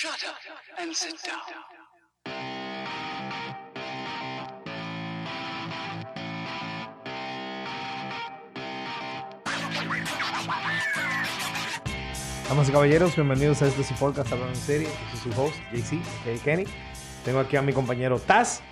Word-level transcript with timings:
Shut 0.00 0.12
up 0.12 0.80
and 0.82 0.94
sit 0.94 1.14
down. 1.26 1.40
Damas 12.48 12.66
y 12.70 12.72
caballeros, 12.72 13.14
bienvenidos 13.14 13.60
a 13.60 13.66
este 13.66 13.84
su 13.84 13.94
podcast 13.96 14.32
Hablando 14.32 14.54
en 14.54 14.56
Serie. 14.56 14.88
Yo 14.88 15.18
soy 15.18 15.32
su 15.32 15.38
host, 15.42 15.54
JC, 15.70 16.02
que 16.24 16.38
Kenny. 16.38 16.64
Tengo 17.26 17.40
aquí 17.40 17.56
a 17.56 17.62
mi 17.62 17.74
compañero 17.74 18.18
Taz. 18.18 18.62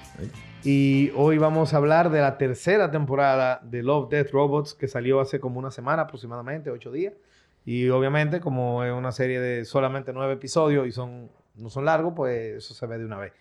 Y 0.64 1.10
hoy 1.14 1.36
vamos 1.36 1.74
a 1.74 1.76
hablar 1.76 2.08
de 2.08 2.22
la 2.22 2.38
tercera 2.38 2.90
temporada 2.90 3.60
de 3.64 3.82
Love, 3.82 4.08
Death, 4.08 4.30
Robots, 4.30 4.72
que 4.72 4.88
salió 4.88 5.20
hace 5.20 5.40
como 5.40 5.58
una 5.58 5.70
semana 5.70 6.04
aproximadamente, 6.04 6.70
ocho 6.70 6.90
días. 6.90 7.12
Y 7.64 7.88
obviamente, 7.90 8.40
como 8.40 8.82
es 8.84 8.92
una 8.92 9.12
serie 9.12 9.40
de 9.40 9.64
solamente 9.64 10.12
nueve 10.12 10.34
episodios 10.34 10.86
y 10.86 10.92
son, 10.92 11.30
no 11.54 11.68
son 11.70 11.84
largos, 11.84 12.14
pues 12.16 12.56
eso 12.56 12.74
se 12.74 12.86
ve 12.86 12.98
de 12.98 13.04
una 13.04 13.18
vez. 13.18 13.32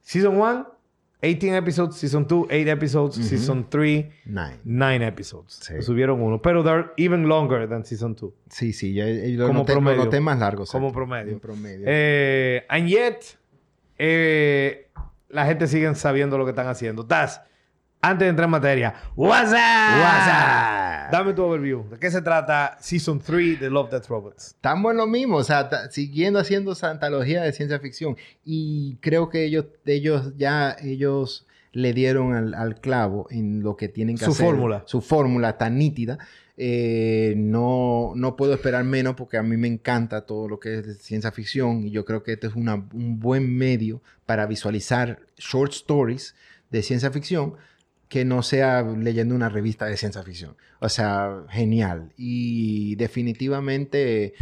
Season 0.00 0.36
1, 0.36 0.74
18 1.20 1.56
episodes. 1.56 1.96
Season 1.96 2.26
2, 2.26 2.46
8 2.50 2.54
episodes. 2.70 3.26
Season 3.26 3.66
3, 3.68 4.06
Nine. 4.26 4.60
9 4.64 5.06
episodes. 5.06 5.60
Sí. 5.62 5.80
Subieron 5.82 6.20
uno. 6.20 6.40
Pero 6.40 6.62
they're 6.62 6.90
even 6.96 7.26
longer 7.26 7.68
than 7.68 7.84
Season 7.84 8.14
2. 8.14 8.32
Sí, 8.50 8.72
sí, 8.72 8.94
yo, 8.94 9.06
yo 9.06 9.38
lo, 9.38 9.46
Como 9.48 9.60
noté, 9.60 9.72
lo 9.72 9.80
promedio. 9.80 10.04
noté 10.04 10.20
más 10.20 10.38
largo. 10.38 10.66
Como 10.66 10.88
exacto. 10.88 10.94
promedio. 10.94 11.32
En 11.32 11.40
promedio. 11.40 11.84
Eh, 11.88 12.64
and 12.68 12.88
yet, 12.88 13.38
eh, 13.98 14.90
la 15.28 15.46
gente 15.46 15.66
sigue 15.66 15.92
sabiendo 15.94 16.38
lo 16.38 16.44
que 16.44 16.50
están 16.50 16.68
haciendo. 16.68 17.06
Taz, 17.06 17.40
antes 18.10 18.26
de 18.26 18.30
entrar 18.30 18.44
en 18.46 18.50
materia, 18.50 18.94
what's 19.16 19.50
up? 19.50 19.56
What's 19.56 20.28
up? 20.28 21.10
Dame 21.12 21.32
tu 21.34 21.42
overview. 21.42 21.88
¿De 21.90 21.98
qué 21.98 22.10
se 22.10 22.22
trata 22.22 22.76
Season 22.80 23.18
3 23.20 23.60
de 23.60 23.70
Love, 23.70 23.90
Death, 23.90 24.06
Robots? 24.08 24.46
Estamos 24.48 24.90
en 24.92 24.96
lo 24.98 25.06
mismo, 25.06 25.36
o 25.36 25.44
sea, 25.44 25.68
siguiendo 25.90 26.38
haciendo 26.38 26.72
esa 26.72 26.90
antología 26.90 27.42
de 27.42 27.52
ciencia 27.52 27.78
ficción. 27.78 28.16
Y 28.44 28.96
creo 29.00 29.28
que 29.28 29.44
ellos, 29.44 29.66
ellos 29.86 30.32
ya, 30.36 30.76
ellos 30.82 31.46
le 31.72 31.92
dieron 31.92 32.34
al, 32.34 32.54
al 32.54 32.80
clavo 32.80 33.26
en 33.30 33.62
lo 33.62 33.76
que 33.76 33.88
tienen 33.88 34.16
que 34.16 34.24
Su 34.24 34.30
hacer. 34.32 34.46
fórmula. 34.46 34.82
Su 34.86 35.00
fórmula 35.00 35.58
tan 35.58 35.76
nítida. 35.78 36.18
Eh, 36.56 37.34
no, 37.36 38.12
no 38.14 38.36
puedo 38.36 38.54
esperar 38.54 38.84
menos 38.84 39.14
porque 39.16 39.36
a 39.36 39.42
mí 39.42 39.56
me 39.56 39.66
encanta 39.66 40.24
todo 40.24 40.48
lo 40.48 40.60
que 40.60 40.78
es 40.78 40.86
de 40.86 40.94
ciencia 40.94 41.32
ficción 41.32 41.84
y 41.84 41.90
yo 41.90 42.04
creo 42.04 42.22
que 42.22 42.34
este 42.34 42.46
es 42.46 42.54
una- 42.54 42.74
un 42.76 43.18
buen 43.18 43.56
medio 43.56 44.00
para 44.24 44.46
visualizar 44.46 45.18
short 45.36 45.72
stories 45.72 46.36
de 46.70 46.82
ciencia 46.82 47.10
ficción 47.10 47.54
que 48.08 48.24
no 48.24 48.42
sea 48.42 48.82
leyendo 48.82 49.34
una 49.34 49.48
revista 49.48 49.86
de 49.86 49.96
ciencia 49.96 50.22
ficción. 50.22 50.56
O 50.80 50.88
sea, 50.88 51.44
genial. 51.50 52.12
Y 52.16 52.94
definitivamente 52.96 54.34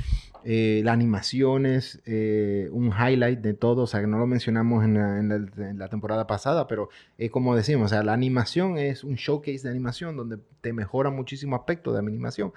eh, 0.44 0.82
la 0.84 0.92
animación 0.92 1.66
es 1.66 2.00
eh, 2.04 2.68
un 2.72 2.88
highlight 2.92 3.40
de 3.40 3.54
todo. 3.54 3.82
O 3.82 3.86
sea, 3.86 4.00
no 4.02 4.18
lo 4.18 4.26
mencionamos 4.26 4.84
en 4.84 4.94
la, 4.94 5.18
en 5.18 5.28
la- 5.28 5.70
en 5.70 5.78
la 5.78 5.88
temporada 5.88 6.26
pasada, 6.26 6.66
pero 6.66 6.88
es 7.18 7.30
como 7.30 7.54
decimos, 7.56 7.86
o 7.86 7.88
sea, 7.94 8.02
la 8.02 8.12
animación 8.12 8.76
es 8.78 9.04
un 9.04 9.14
showcase 9.14 9.62
de 9.62 9.70
animación 9.70 10.16
donde 10.16 10.38
te 10.60 10.72
mejora 10.72 11.10
muchísimo 11.10 11.56
aspecto 11.56 11.92
de 11.92 12.00
animación. 12.00 12.52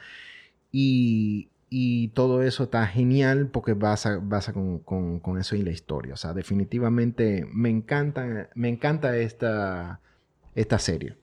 Y, 0.71 1.49
y 1.69 2.09
todo 2.09 2.43
eso 2.43 2.63
está 2.65 2.85
genial 2.87 3.47
porque 3.51 3.73
basa, 3.73 4.19
basa 4.21 4.53
con, 4.53 4.79
con, 4.79 5.19
con 5.19 5.37
eso 5.39 5.55
y 5.55 5.61
la 5.61 5.71
historia. 5.71 6.13
O 6.13 6.17
sea, 6.17 6.33
definitivamente 6.33 7.45
me 7.53 7.69
encanta, 7.69 8.49
me 8.55 8.69
encanta 8.69 9.15
esta, 9.17 9.99
esta 10.55 10.79
serie. 10.79 11.15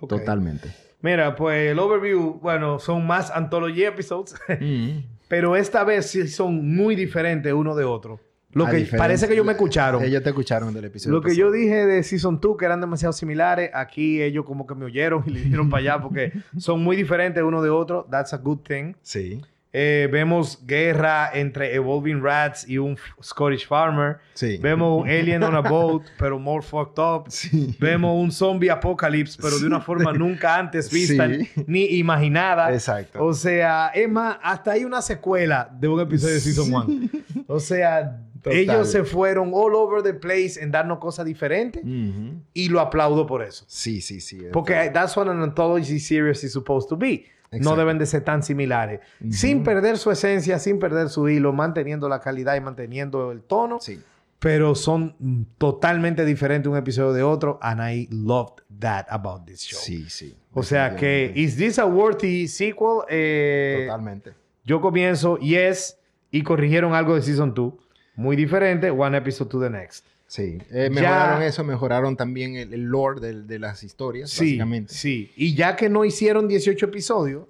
Ok. 0.00 0.10
Totalmente. 0.10 0.68
Mira, 1.00 1.34
pues 1.36 1.70
el 1.70 1.78
overview, 1.78 2.38
bueno, 2.40 2.78
son 2.78 3.06
más 3.06 3.30
anthology 3.30 3.84
episodes, 3.84 4.34
Mm. 4.60 4.98
pero 5.28 5.56
esta 5.56 5.84
vez 5.84 6.10
sí 6.10 6.26
son 6.28 6.74
muy 6.74 6.94
diferentes 6.96 7.52
uno 7.52 7.74
de 7.74 7.84
otro. 7.84 8.20
Lo 8.52 8.66
A 8.66 8.70
que 8.70 8.86
parece 8.96 9.26
que 9.28 9.34
ellos 9.34 9.44
me 9.44 9.52
escucharon. 9.52 10.02
Ellos 10.02 10.22
te 10.22 10.30
escucharon 10.30 10.72
del 10.72 10.86
episodio. 10.86 11.14
Lo 11.16 11.22
que 11.22 11.36
yo 11.36 11.46
pasado. 11.48 11.52
dije 11.52 11.84
de 11.86 12.02
Season 12.02 12.40
2, 12.40 12.56
que 12.56 12.64
eran 12.64 12.80
demasiado 12.80 13.12
similares, 13.12 13.70
aquí 13.74 14.22
ellos 14.22 14.44
como 14.46 14.66
que 14.66 14.74
me 14.74 14.86
oyeron 14.86 15.22
y 15.26 15.30
le 15.30 15.40
dieron 15.42 15.68
para 15.70 15.80
allá 15.82 16.02
porque 16.02 16.32
son 16.56 16.82
muy 16.82 16.96
diferentes 16.96 17.42
uno 17.42 17.60
de 17.62 17.68
otro. 17.68 18.06
That's 18.10 18.32
a 18.32 18.38
good 18.38 18.60
thing. 18.60 18.94
Sí. 19.02 19.42
Eh, 19.72 20.08
vemos 20.10 20.64
guerra 20.66 21.30
entre 21.34 21.74
Evolving 21.74 22.22
Rats 22.22 22.66
y 22.68 22.78
un 22.78 22.96
Scottish 23.22 23.66
Farmer. 23.66 24.16
Sí. 24.32 24.56
Vemos 24.62 25.02
un 25.02 25.08
alien 25.08 25.42
on 25.42 25.54
a 25.54 25.60
boat, 25.68 26.02
pero 26.18 26.38
more 26.38 26.62
fucked 26.62 26.98
up. 27.02 27.24
Sí. 27.28 27.76
Vemos 27.78 28.16
un 28.18 28.32
zombie 28.32 28.70
apocalypse, 28.70 29.38
pero 29.40 29.58
de 29.58 29.66
una 29.66 29.80
forma 29.80 30.12
nunca 30.14 30.56
antes 30.56 30.90
vista 30.90 31.28
Sí. 31.28 31.48
ni 31.66 31.84
imaginada. 31.98 32.72
Exacto. 32.72 33.22
O 33.22 33.34
sea, 33.34 33.88
es 33.94 34.08
más, 34.08 34.38
hasta 34.42 34.72
hay 34.72 34.84
una 34.84 35.02
secuela 35.02 35.68
de 35.78 35.86
un 35.88 36.00
episodio 36.00 36.34
de 36.34 36.40
Season 36.40 36.72
1. 36.72 37.08
O 37.46 37.60
sea, 37.60 38.22
Total. 38.42 38.58
ellos 38.58 38.90
se 38.90 39.04
fueron 39.04 39.50
all 39.52 39.74
over 39.74 40.02
the 40.02 40.14
place 40.14 40.54
en 40.60 40.70
darnos 40.70 40.98
cosas 40.98 41.26
diferentes 41.26 41.82
Ujú. 41.84 42.40
y 42.54 42.68
lo 42.70 42.80
aplaudo 42.80 43.26
por 43.26 43.42
eso. 43.42 43.64
Sí, 43.68 44.00
sí, 44.00 44.20
sí. 44.20 44.40
Porque 44.52 44.90
that's 44.94 45.14
what 45.16 45.28
an 45.28 45.42
anthology 45.42 45.98
series 46.00 46.42
is 46.42 46.52
supposed 46.52 46.88
to 46.88 46.96
be. 46.96 47.26
No 47.50 47.76
deben 47.76 47.98
de 47.98 48.06
ser 48.06 48.24
tan 48.24 48.42
similares. 48.42 49.00
Sin 49.30 49.62
perder 49.64 49.98
su 49.98 50.10
esencia, 50.10 50.58
sin 50.58 50.78
perder 50.78 51.08
su 51.08 51.28
hilo, 51.28 51.52
manteniendo 51.52 52.08
la 52.08 52.20
calidad 52.20 52.56
y 52.56 52.60
manteniendo 52.60 53.32
el 53.32 53.42
tono. 53.42 53.80
Sí. 53.80 54.00
Pero 54.38 54.74
son 54.74 55.46
totalmente 55.58 56.24
diferentes 56.24 56.70
un 56.70 56.76
episodio 56.76 57.12
de 57.12 57.22
otro. 57.22 57.58
And 57.60 57.80
I 57.80 58.08
loved 58.10 58.62
that 58.78 59.06
about 59.08 59.46
this 59.46 59.62
show. 59.62 59.80
Sí, 59.80 60.08
sí. 60.08 60.36
O 60.52 60.62
sea 60.62 60.94
que. 60.94 61.32
¿is 61.34 61.56
this 61.56 61.78
a 61.78 61.86
worthy 61.86 62.46
sequel? 62.46 63.00
Eh, 63.08 63.84
Totalmente. 63.86 64.34
yo 64.64 64.80
comienzo, 64.80 65.38
yes, 65.38 65.98
y 66.30 66.42
corrigieron 66.42 66.94
algo 66.94 67.14
de 67.14 67.22
Season 67.22 67.52
2. 67.52 67.72
Muy 68.16 68.36
diferente, 68.36 68.90
one 68.90 69.16
episode 69.16 69.48
to 69.48 69.60
the 69.60 69.70
next. 69.70 70.04
Sí. 70.28 70.58
Eh, 70.70 70.90
Ya- 70.92 71.00
mejoraron 71.00 71.42
eso, 71.42 71.64
mejoraron 71.64 72.16
también 72.16 72.54
el, 72.54 72.72
el 72.72 72.82
lore 72.84 73.32
de, 73.32 73.58
las 73.58 73.82
historias, 73.82 74.30
Sí, 74.30 74.44
básicamente. 74.44 74.94
sí. 74.94 75.32
Y 75.36 75.54
ya 75.56 75.74
que 75.74 75.88
no 75.88 76.04
hicieron 76.04 76.46
18 76.46 76.86
episodios, 76.86 77.46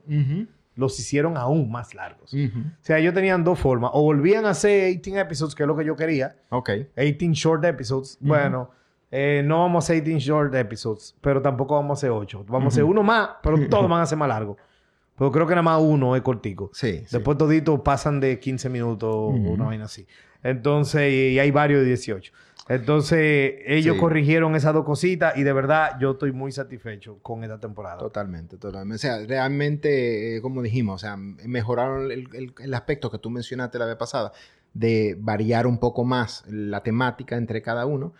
los 0.77 0.99
hicieron 1.01 1.37
aún 1.37 1.71
más 1.71 1.93
largos. 1.95 2.33
O 2.33 2.37
sea, 2.81 2.99
ellos 2.99 3.13
tenían 3.13 3.43
dos 3.45 3.59
formas. 3.59 3.91
O 3.95 4.03
volvían 4.05 4.47
a 4.47 4.51
hacer 4.51 4.85
18 5.01 5.19
episodes, 5.19 5.55
que 5.57 5.65
es 5.65 5.67
lo 5.67 5.77
que 5.77 5.85
yo 5.85 5.97
quería. 5.97 6.37
Ok. 6.51 6.71
18 6.97 7.33
short 7.35 7.65
episodes. 7.65 8.17
Bueno, 8.21 8.71
eh, 9.11 9.43
no 9.45 9.59
vamos 9.61 9.85
a 9.85 9.93
hacer 9.93 10.05
18 10.05 10.25
short 10.25 10.55
episodes, 10.55 11.17
pero 11.21 11.43
tampoco 11.43 11.75
vamos 11.75 11.99
a 11.99 11.99
hacer 11.99 12.11
8. 12.11 12.45
Vamos 12.49 12.67
a 12.67 12.69
hacer 12.69 12.85
uno 12.85 13.03
más, 13.03 13.31
pero 13.43 13.57
todos 13.69 13.89
van 13.91 14.03
a 14.03 14.07
ser 14.07 14.19
más 14.19 14.29
largos. 14.29 14.57
Pero 15.17 15.33
creo 15.33 15.47
que 15.49 15.55
nada 15.55 15.63
más 15.63 15.81
uno 15.83 16.15
es 16.15 16.23
cortico. 16.23 16.71
Sí. 16.73 16.99
sí. 16.99 17.07
Después 17.11 17.37
toditos 17.37 17.81
pasan 17.81 18.21
de 18.21 18.39
15 18.39 18.69
minutos 18.69 19.11
o 19.13 19.27
una 19.31 19.65
vaina 19.65 19.87
así. 19.87 20.07
Entonces, 20.45 21.13
y 21.13 21.39
hay 21.41 21.51
varios 21.51 21.81
de 21.81 21.87
18. 21.89 22.33
Entonces, 22.69 23.55
ellos 23.67 23.95
Sí. 23.95 24.01
corrigieron 24.01 24.55
esas 24.55 24.75
dos 24.75 24.85
cositas 24.85 25.37
y 25.37 25.43
de 25.43 25.53
verdad 25.53 25.99
yo 26.01 26.13
estoy 26.13 26.33
muy 26.33 26.53
satisfecho 26.53 27.19
con 27.23 27.43
esta 27.45 27.59
temporada. 27.59 27.99
Totalmente, 27.99 28.57
totalmente. 28.59 28.97
O 28.97 28.99
sea, 28.99 29.27
realmente, 29.27 30.37
eh, 30.37 30.43
como 30.43 30.63
dijimos, 30.63 30.97
o 30.97 30.99
sea, 31.07 31.17
mejoraron 31.17 32.11
el, 32.11 32.29
el- 32.35 32.55
el 32.59 32.75
aspecto 32.75 33.11
que 33.11 33.19
tú 33.19 33.31
mencionaste 33.31 33.79
la 33.79 33.87
vez 33.87 33.97
pasada, 33.97 34.33
de 34.75 35.17
variar 35.19 35.67
un 35.67 35.79
poco 35.79 36.05
más 36.05 36.45
la 36.49 36.83
temática 36.83 37.37
entre 37.37 37.63
cada 37.63 37.87
uno. 37.87 38.13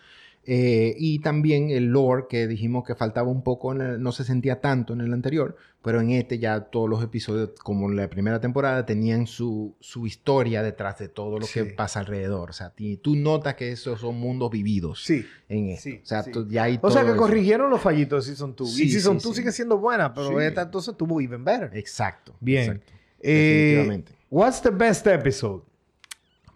Eh, 0.51 0.95
y 0.97 1.19
también 1.19 1.69
el 1.69 1.85
lore 1.91 2.23
que 2.27 2.47
dijimos 2.47 2.83
que 2.83 2.95
faltaba 2.95 3.29
un 3.29 3.43
poco, 3.43 3.71
en 3.71 3.81
el- 3.81 4.01
no 4.01 4.11
se 4.11 4.23
sentía 4.23 4.59
tanto 4.61 4.93
en 4.93 5.01
el 5.01 5.13
anterior, 5.13 5.55
pero 5.83 6.01
en 6.01 6.09
este 6.09 6.39
ya 6.39 6.59
todos 6.71 6.89
los 6.89 7.03
episodios, 7.03 7.51
como 7.63 7.87
en 7.87 7.95
la 7.95 8.09
primera 8.09 8.41
temporada, 8.41 8.83
tenían 8.83 9.27
su, 9.27 9.75
su 9.79 10.07
historia 10.07 10.63
detrás 10.63 10.97
de 10.97 11.07
todo 11.07 11.37
lo 11.37 11.45
Sí. 11.45 11.53
que 11.59 11.65
pasa 11.65 11.99
alrededor. 11.99 12.49
O 12.49 12.53
sea, 12.53 12.71
ti- 12.71 12.97
tú 12.97 13.15
notas 13.15 13.53
que 13.53 13.71
esos 13.71 14.01
son 14.01 14.15
mundos 14.19 14.49
vividos 14.49 15.03
Sí. 15.05 15.23
en 15.49 15.69
esto. 15.69 15.83
sí, 15.83 15.99
o 16.01 16.05
sea, 16.07 16.25
ya 16.49 16.63
hay 16.63 16.79
O 16.81 16.89
sea 16.89 17.03
que 17.03 17.09
eso. 17.09 17.17
corrigieron 17.17 17.69
los 17.69 17.79
fallitos 17.81 18.25
de 18.25 18.31
Season 18.31 18.55
2. 18.57 18.71
y 18.79 18.85
Sí, 18.85 18.89
Season 18.93 19.19
sí, 19.19 19.27
2 19.27 19.35
sí. 19.35 19.41
sigue 19.41 19.51
siendo 19.51 19.77
buena, 19.77 20.11
pero 20.15 20.41
esta 20.41 20.63
entonces 20.63 20.97
tuvo 20.97 21.21
even 21.21 21.43
better. 21.45 21.69
Exacto. 21.77 22.33
Bien. 22.39 22.63
exacto. 22.63 22.93
Eh, 23.19 23.75
Definitivamente. 23.75 24.13
what's 24.31 24.61
the 24.63 24.71
best 24.71 25.05
episode? 25.05 25.61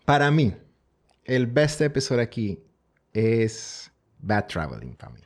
Para 0.04 0.31
mí, 0.31 0.52
el 1.25 1.46
best 1.46 1.80
episode 1.81 2.24
aquí 2.24 2.60
es 3.13 3.92
Bad 4.19 4.48
Traveling 4.48 4.95
para 4.95 5.13
mí. 5.13 5.21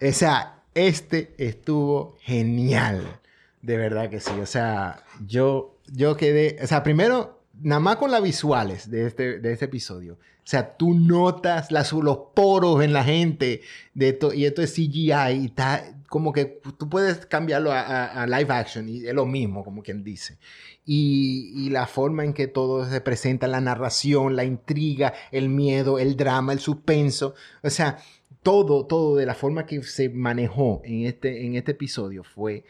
O 0.00 0.12
sea, 0.12 0.62
este 0.74 1.34
estuvo 1.38 2.16
genial. 2.20 3.20
De 3.60 3.76
verdad 3.76 4.10
que 4.10 4.20
sí. 4.20 4.32
O 4.40 4.46
sea, 4.46 5.04
yo, 5.24 5.78
yo 5.86 6.16
quedé. 6.16 6.58
O 6.62 6.66
sea, 6.66 6.82
primero, 6.82 7.41
nada 7.60 7.80
más 7.80 7.96
con 7.96 8.10
las 8.10 8.22
visuales 8.22 8.90
de 8.90 9.06
este, 9.06 9.38
de 9.38 9.52
este 9.52 9.66
episodio. 9.66 10.14
O 10.14 10.44
sea, 10.44 10.76
tú 10.76 10.94
notas 10.94 11.70
las, 11.70 11.92
los 11.92 12.18
poros 12.34 12.82
en 12.82 12.92
la 12.92 13.04
gente 13.04 13.60
de 13.94 14.08
esto, 14.08 14.32
y 14.34 14.44
esto 14.44 14.60
es 14.62 14.72
CGI 14.74 15.12
y 15.40 15.44
está 15.46 15.94
como 16.08 16.32
que 16.32 16.44
tú 16.76 16.88
puedes 16.88 17.24
cambiarlo 17.26 17.70
a, 17.72 18.06
a- 18.22 18.26
live 18.26 18.52
action 18.52 18.88
y 18.88 19.06
es 19.06 19.14
lo 19.14 19.24
mismo, 19.24 19.64
como 19.64 19.82
quien 19.82 20.02
dice. 20.02 20.38
Y, 20.84 21.52
y 21.54 21.70
la 21.70 21.86
forma 21.86 22.24
en 22.24 22.32
que 22.34 22.48
todo 22.48 22.84
se 22.90 23.00
presenta, 23.00 23.46
la 23.46 23.60
narración, 23.60 24.34
la 24.34 24.44
intriga, 24.44 25.12
el 25.30 25.48
miedo, 25.48 25.98
el 26.00 26.16
drama, 26.16 26.52
el 26.52 26.58
suspenso. 26.58 27.34
O 27.62 27.70
sea, 27.70 27.98
todo, 28.42 28.84
todo 28.86 29.14
de 29.16 29.26
la 29.26 29.34
forma 29.34 29.64
que 29.64 29.80
se 29.84 30.08
manejó 30.08 30.82
en 30.84 31.06
este, 31.06 31.46
en 31.46 31.54
este 31.54 31.70
episodio 31.70 32.24
fue 32.24 32.64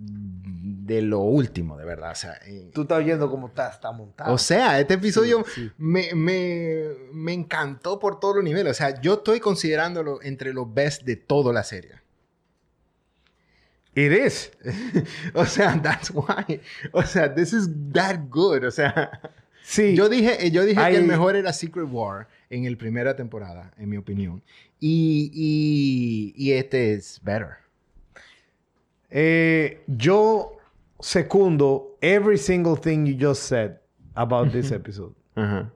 de 0.00 1.02
lo 1.02 1.18
último, 1.20 1.76
de 1.76 1.84
verdad. 1.84 2.12
O 2.12 2.14
sea, 2.14 2.38
eh, 2.46 2.70
Tú 2.72 2.82
estás 2.82 2.98
oyendo 2.98 3.28
cómo 3.30 3.48
está, 3.48 3.68
está 3.68 3.90
montado. 3.92 4.32
o 4.32 4.38
sea 4.38 4.78
este 4.80 4.94
episodio 4.94 5.44
Sí, 5.46 5.62
sí. 5.66 5.70
Me, 5.76 6.14
me, 6.14 6.84
me 7.12 7.32
encantó 7.32 7.98
por 7.98 8.20
todos 8.20 8.36
los 8.36 8.44
niveles. 8.44 8.70
O 8.70 8.74
sea, 8.74 9.00
yo 9.00 9.14
estoy 9.14 9.40
considerándolo 9.40 10.20
entre 10.22 10.52
los 10.54 10.72
best 10.72 11.02
de 11.02 11.16
toda 11.16 11.52
la 11.52 11.64
serie. 11.64 11.96
It 13.94 14.12
is. 14.12 14.52
o 15.34 15.44
sea, 15.44 15.80
that's 15.82 16.10
why. 16.10 16.60
O 16.92 17.02
sea, 17.02 17.34
this 17.34 17.52
is 17.52 17.68
that 17.92 18.20
good. 18.30 18.64
O 18.64 18.70
sea, 18.70 19.20
Sí. 19.64 19.94
yo 19.96 20.08
dije, 20.08 20.46
eh, 20.46 20.50
yo 20.50 20.64
dije 20.64 20.80
que 20.90 20.96
el 20.96 21.04
mejor 21.04 21.36
era 21.36 21.52
Secret 21.52 21.88
War 21.90 22.28
en 22.48 22.64
el 22.64 22.78
primera 22.78 23.16
temporada, 23.16 23.72
en 23.76 23.88
mi 23.90 23.96
opinión. 23.96 24.42
Y, 24.80 25.30
y, 25.34 26.32
y 26.36 26.52
este 26.52 26.94
es 26.94 27.20
better. 27.22 27.56
Eh, 29.10 29.82
yo 29.86 30.56
secundo 31.00 31.96
every 32.00 32.36
single 32.38 32.76
thing 32.76 33.06
you 33.06 33.16
just 33.18 33.42
said 33.44 33.78
about 34.14 34.50
this 34.52 34.70
episode. 34.72 35.14
Ajá. 35.34 35.70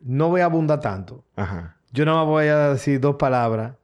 No 0.00 0.28
voy 0.30 0.40
a 0.40 0.46
abundar 0.46 0.80
tanto. 0.80 1.24
Ajá. 1.36 1.76
Yo 1.92 2.04
no 2.04 2.24
voy 2.26 2.46
a 2.46 2.70
decir 2.70 3.00
dos 3.00 3.16
palabras 3.16 3.74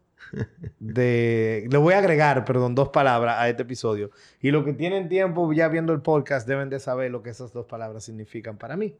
de... 0.79 1.67
Le 1.71 1.79
voy 1.79 1.95
a 1.95 1.99
agregar, 1.99 2.45
perdón, 2.45 2.75
dos 2.75 2.89
palabras 2.89 3.37
a 3.39 3.49
este 3.49 3.63
episodio. 3.63 4.11
Y 4.41 4.51
los 4.51 4.65
que 4.65 4.73
tienen 4.73 5.09
tiempo 5.09 5.53
ya 5.53 5.69
viendo 5.69 5.93
el 5.93 6.01
podcast 6.01 6.47
deben 6.49 6.71
de 6.71 6.79
saber 6.81 7.11
lo 7.11 7.23
que 7.23 7.31
esas 7.31 7.53
dos 7.53 7.67
palabras 7.67 8.05
significan 8.05 8.57
para 8.57 8.77
mí. 8.77 8.95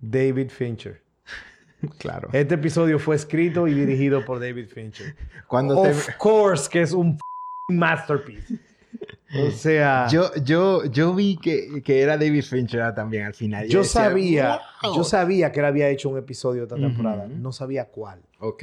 David 0.00 0.50
Fincher. 0.50 1.02
Claro. 1.98 2.28
Este 2.32 2.56
episodio 2.56 2.98
fue 2.98 3.14
escrito 3.14 3.68
y 3.68 3.72
dirigido 3.72 4.24
por 4.24 4.40
David 4.40 4.66
Fincher. 4.66 5.14
Cuando 5.46 5.80
te- 5.84 5.90
Of 5.90 6.08
course 6.18 6.68
que 6.68 6.82
es 6.82 6.92
un 6.92 7.16
masterpiece. 7.68 8.54
O 9.46 9.50
sea, 9.50 10.08
yo, 10.08 10.30
Yo, 10.42 10.86
yo, 10.86 11.14
vi 11.14 11.36
que, 11.36 11.82
que 11.84 12.00
era 12.00 12.16
David 12.16 12.42
Fincher 12.42 12.94
también 12.94 13.24
al 13.26 13.34
final. 13.34 13.68
Yo 13.68 13.80
decía, 13.80 14.04
sabía, 14.04 14.60
"Wow". 14.82 14.96
yo 14.96 15.04
sabía 15.04 15.52
que 15.52 15.60
él 15.60 15.66
había 15.66 15.90
hecho 15.90 16.08
un 16.08 16.16
episodio 16.16 16.62
esta 16.62 16.76
Ujú. 16.76 16.84
temporada. 16.84 17.26
No 17.28 17.52
sabía 17.52 17.84
cuál. 17.90 18.22
Ok. 18.38 18.62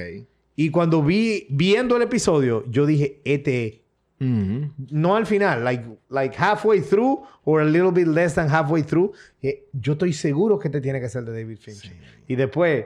Y 0.55 0.71
cuando 0.71 1.03
vi, 1.03 1.45
viendo 1.51 1.95
el 1.97 2.01
episodio, 2.01 2.65
yo 2.67 2.87
dije, 2.87 3.21
este. 3.23 3.83
No 4.17 5.15
al 5.15 5.27
final, 5.27 5.63
like, 5.63 5.85
like 6.09 6.35
halfway 6.35 6.81
through 6.81 7.21
or 7.43 7.61
a 7.61 7.65
little 7.65 7.91
bit 7.91 8.07
less 8.07 8.33
than 8.33 8.49
halfway 8.49 8.81
through. 8.81 9.11
eh, 9.43 9.67
yo 9.71 9.93
estoy 9.93 10.13
seguro 10.13 10.57
que 10.57 10.69
este 10.69 10.81
tiene 10.81 10.99
que 10.99 11.09
ser 11.09 11.23
de 11.25 11.31
David 11.43 11.59
Fincher. 11.59 11.91
Sí. 11.91 11.97
Y 12.27 12.35
después 12.35 12.85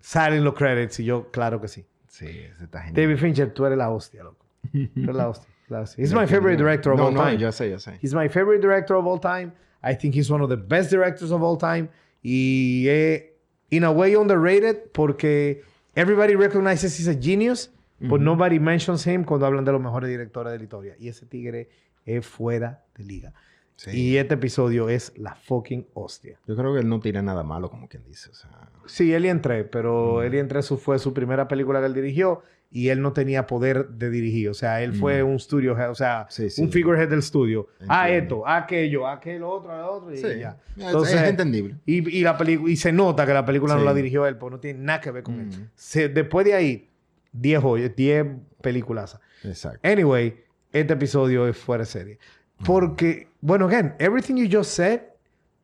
salen 0.00 0.44
los 0.44 0.54
credits 0.54 0.98
y 1.00 1.04
yo, 1.04 1.30
claro 1.30 1.60
que 1.60 1.68
sí. 1.68 1.84
Sí, 2.08 2.24
ese 2.26 2.64
está 2.64 2.80
genial. 2.80 2.94
David 3.06 3.20
Fincher, 3.20 3.52
tú 3.52 3.66
eres 3.66 3.76
la 3.76 3.90
hostia, 3.90 4.22
loco. 4.22 4.41
La 4.94 5.28
hostia. 5.28 5.48
He's 5.96 6.12
my 6.12 6.26
favorite 6.26 6.56
director 6.58 6.92
of 6.92 6.98
no, 6.98 7.06
all 7.06 7.12
no, 7.14 7.22
time. 7.22 7.38
yo 7.38 7.50
sé, 7.50 7.70
yo 7.70 7.78
sé. 7.78 7.98
He's 8.02 8.14
my 8.14 8.28
favorite 8.28 8.60
director 8.60 8.94
of 8.96 9.06
all 9.06 9.18
time. 9.18 9.52
I 9.82 9.94
think 9.96 10.14
he's 10.14 10.30
one 10.30 10.42
of 10.42 10.50
the 10.50 10.56
best 10.56 10.90
directors 10.90 11.30
of 11.32 11.42
all 11.42 11.56
time. 11.56 11.88
Y 12.22 12.86
eh, 12.88 13.32
in 13.70 13.84
a 13.84 13.90
way 13.90 14.14
underrated 14.14 14.90
porque 14.92 15.62
everybody 15.94 16.34
recognizes 16.36 16.98
he's 16.98 17.08
a 17.08 17.14
genius, 17.18 17.70
but 18.00 18.20
nobody 18.20 18.58
mentions 18.58 19.06
him 19.06 19.24
cuando 19.24 19.46
hablan 19.46 19.64
de 19.64 19.72
los 19.72 19.80
mejores 19.80 20.10
directores 20.10 20.52
de 20.52 20.58
la 20.58 20.64
historia. 20.64 20.94
Y 20.98 21.08
ese 21.08 21.24
tigre 21.26 21.68
es 22.04 22.26
fuera 22.26 22.84
de 22.96 23.04
liga. 23.04 23.32
Sí. 23.76 23.90
Y 23.92 24.16
este 24.18 24.34
episodio 24.34 24.88
es 24.90 25.12
la 25.16 25.34
fucking 25.34 25.86
hostia. 25.94 26.38
Yo 26.46 26.54
creo 26.54 26.74
que 26.74 26.80
él 26.80 26.88
no 26.88 27.00
tira 27.00 27.22
nada 27.22 27.42
malo, 27.42 27.70
como 27.70 27.88
quien 27.88 28.04
dice. 28.04 28.30
O 28.30 28.34
sea, 28.34 28.50
Sí, 28.86 29.12
Alien 29.14 29.40
3, 29.40 29.66
pero 29.72 30.20
Alien 30.20 30.46
3 30.48 30.64
su- 30.64 30.76
fue 30.76 30.98
su 30.98 31.14
primera 31.14 31.48
película 31.48 31.80
que 31.80 31.86
él 31.86 31.94
dirigió 31.94 32.42
y 32.74 32.88
él 32.88 33.02
no 33.02 33.12
tenía 33.12 33.46
poder 33.46 33.88
de 33.88 34.08
dirigir. 34.10 34.48
O 34.48 34.54
sea, 34.54 34.82
él 34.82 34.94
fue 34.94 35.22
un 35.22 35.38
studio 35.38 35.76
o 35.90 35.94
sea, 35.94 36.26
Sí, 36.30 36.48
sí. 36.50 36.62
un 36.62 36.70
figurehead 36.72 37.08
del 37.08 37.18
estudio. 37.18 37.68
Ah, 37.86 38.08
esto, 38.08 38.46
aquello, 38.48 39.06
aquel 39.06 39.42
otro, 39.42 39.74
el 39.74 39.82
otro 39.82 40.12
y 40.12 40.16
sí, 40.16 40.40
ya. 40.40 40.56
es- 40.76 40.84
Entonces, 40.86 41.20
es 41.20 41.28
entendible. 41.28 41.76
y, 41.84 42.18
y 42.18 42.22
la 42.22 42.36
y 42.66 42.76
se 42.76 42.90
nota 42.92 43.26
que 43.26 43.34
la 43.34 43.44
película 43.44 43.74
no 43.76 43.84
la 43.84 43.92
dirigió 43.94 44.26
él, 44.26 44.36
porque 44.38 44.54
no 44.56 44.60
tiene 44.60 44.78
nada 44.80 45.00
que 45.00 45.10
ver 45.10 45.22
con 45.22 45.38
él. 45.40 45.46
Mm. 45.48 45.68
Se- 45.74 46.08
después 46.08 46.46
de 46.46 46.54
ahí, 46.54 46.88
10 47.32 47.60
joyas, 47.60 47.94
10 47.94 48.26
películas. 48.60 49.18
Exacto. 49.44 49.80
Anyway, 49.86 50.34
este 50.72 50.94
episodio 50.94 51.46
es 51.46 51.56
fuera 51.56 51.82
de 51.84 51.90
serie. 51.90 52.18
Porque, 52.64 53.28
bueno, 53.40 53.66
again, 53.66 53.94
everything 53.98 54.36
you 54.36 54.48
just 54.50 54.70
said 54.70 55.00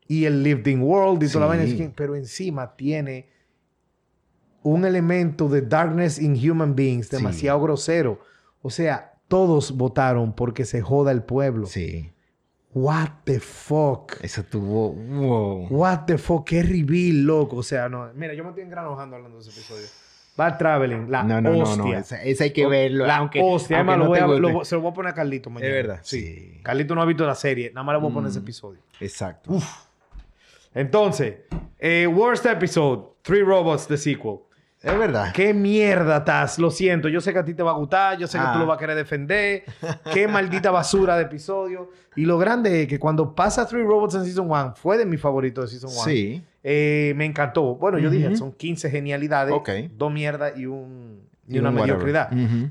y 0.09 0.25
el 0.25 0.43
lived 0.43 0.67
in 0.67 0.83
world 0.83 1.23
y 1.23 1.29
toda 1.29 1.47
la 1.47 1.55
vaina, 1.57 1.93
pero 1.95 2.17
encima 2.17 2.75
tiene 2.77 3.29
un 4.63 4.85
elemento 4.85 5.49
de 5.49 5.63
darkness 5.63 6.19
in 6.21 6.35
human 6.37 6.75
beings 6.75 7.11
demasiado 7.11 7.61
grosero. 7.61 8.21
O 8.63 8.71
sea, 8.71 9.15
todos 9.29 9.77
votaron 9.77 10.33
porque 10.35 10.65
se 10.65 10.81
joda 10.83 11.13
el 11.13 11.23
pueblo. 11.23 11.67
Sí. 11.67 12.13
What 12.75 13.09
the 13.25 13.41
fuck? 13.41 14.13
Eso 14.23 14.43
tuvo. 14.45 14.93
Wow. 14.93 15.69
What 15.71 16.05
the 16.07 16.19
fuck? 16.19 16.47
Qué 16.47 16.63
reveal, 16.63 17.23
loco. 17.25 17.57
O 17.57 17.63
sea, 17.63 17.89
no. 17.89 18.11
Mira, 18.15 18.35
yo 18.35 18.43
me 18.45 18.51
estoy 18.51 18.65
engranojando 18.65 19.17
hablando 19.17 19.39
de 19.39 19.43
ese 19.49 19.51
episodio. 19.59 19.87
Bad 20.37 20.57
Traveling, 20.59 21.11
la 21.11 21.25
No, 21.25 21.41
no, 21.41 21.51
no, 21.51 21.63
hostia. 21.63 21.85
no. 21.85 21.99
Ese, 21.99 22.31
ese 22.31 22.45
hay 22.45 22.53
que 22.53 22.67
verlo. 22.69 23.07
La 23.07 23.17
aunque, 23.17 23.41
hostia. 23.43 23.79
aunque 23.79 23.93
Además, 23.93 23.99
lo 23.99 24.05
no 24.05 24.09
voy 24.11 24.19
te 24.19 24.23
a- 24.23 24.27
guste. 24.27 24.41
lo 24.41 24.53
voy- 24.53 24.65
se 24.65 24.75
lo 24.77 24.81
voy 24.83 24.91
a 24.91 24.95
poner 24.95 25.11
a 25.13 25.15
Carlito 25.15 25.51
mañana. 25.51 25.69
Es 25.69 25.75
verdad, 25.75 26.01
sí. 26.03 26.61
Carlito 26.63 26.95
no 26.95 27.03
ha 27.03 27.07
visto 27.07 27.27
la 27.27 27.35
serie. 27.35 27.71
Nada 27.75 27.83
más 27.85 27.95
le 27.97 28.01
voy 28.03 28.11
a 28.11 28.15
poner 28.15 28.29
Mm. 28.29 28.31
ese 28.31 28.39
episodio. 28.41 28.81
Exacto. 29.01 29.51
Entonces, 30.75 31.37
eh, 31.79 32.07
worst 32.07 32.47
episode. 32.47 33.09
Three 33.23 33.43
Robots, 33.43 33.87
the 33.89 33.97
sequel. 33.97 34.41
Es 34.81 34.97
verdad. 34.97 35.33
¿Qué 35.35 35.53
mierda 35.53 36.19
estás? 36.19 36.59
Lo 36.59 36.71
siento. 36.71 37.09
Yo 37.09 37.21
sé 37.21 37.33
que 37.33 37.41
a 37.41 37.45
ti 37.45 37.53
te 37.55 37.63
va 37.65 37.73
a 37.73 37.75
gustar. 37.75 38.17
Yo 38.17 38.27
sé 38.29 38.39
que 38.39 38.45
Ah. 38.47 38.53
tú 38.53 38.61
lo 38.61 38.67
vas 38.67 38.77
a 38.77 38.79
querer 38.79 38.95
defender. 38.97 39.65
Qué 40.13 40.29
maldita 40.29 40.71
basura 40.71 41.17
de 41.17 41.25
episodio. 41.25 41.91
Y 42.15 42.25
lo 42.25 42.39
grande 42.39 42.83
es 42.83 42.89
que 42.89 42.99
cuando 42.99 43.35
pasa 43.35 43.67
Three 43.67 43.83
Robots 43.83 44.15
en 44.15 44.25
Season 44.25 44.49
1, 44.49 44.75
fue 44.77 44.97
de 44.97 45.05
mi 45.07 45.17
favorito 45.17 45.63
de 45.63 45.67
Season 45.69 45.91
1. 45.91 46.03
Sí. 46.05 46.43
Eh, 46.63 47.13
me 47.17 47.25
encantó. 47.25 47.75
Bueno, 47.75 47.99
yo 47.99 48.09
dije, 48.09 48.29
Ujú. 48.29 48.37
son 48.37 48.53
15 48.53 48.89
genialidades. 48.91 49.53
Ok. 49.53 49.69
Dos 49.97 50.13
mierdas 50.13 50.57
y, 50.57 50.67
un, 50.67 51.23
y, 51.49 51.57
Y 51.57 51.59
una 51.59 51.71
un 51.71 51.75
mediocridad. 51.75 52.33
Ujú. 52.33 52.71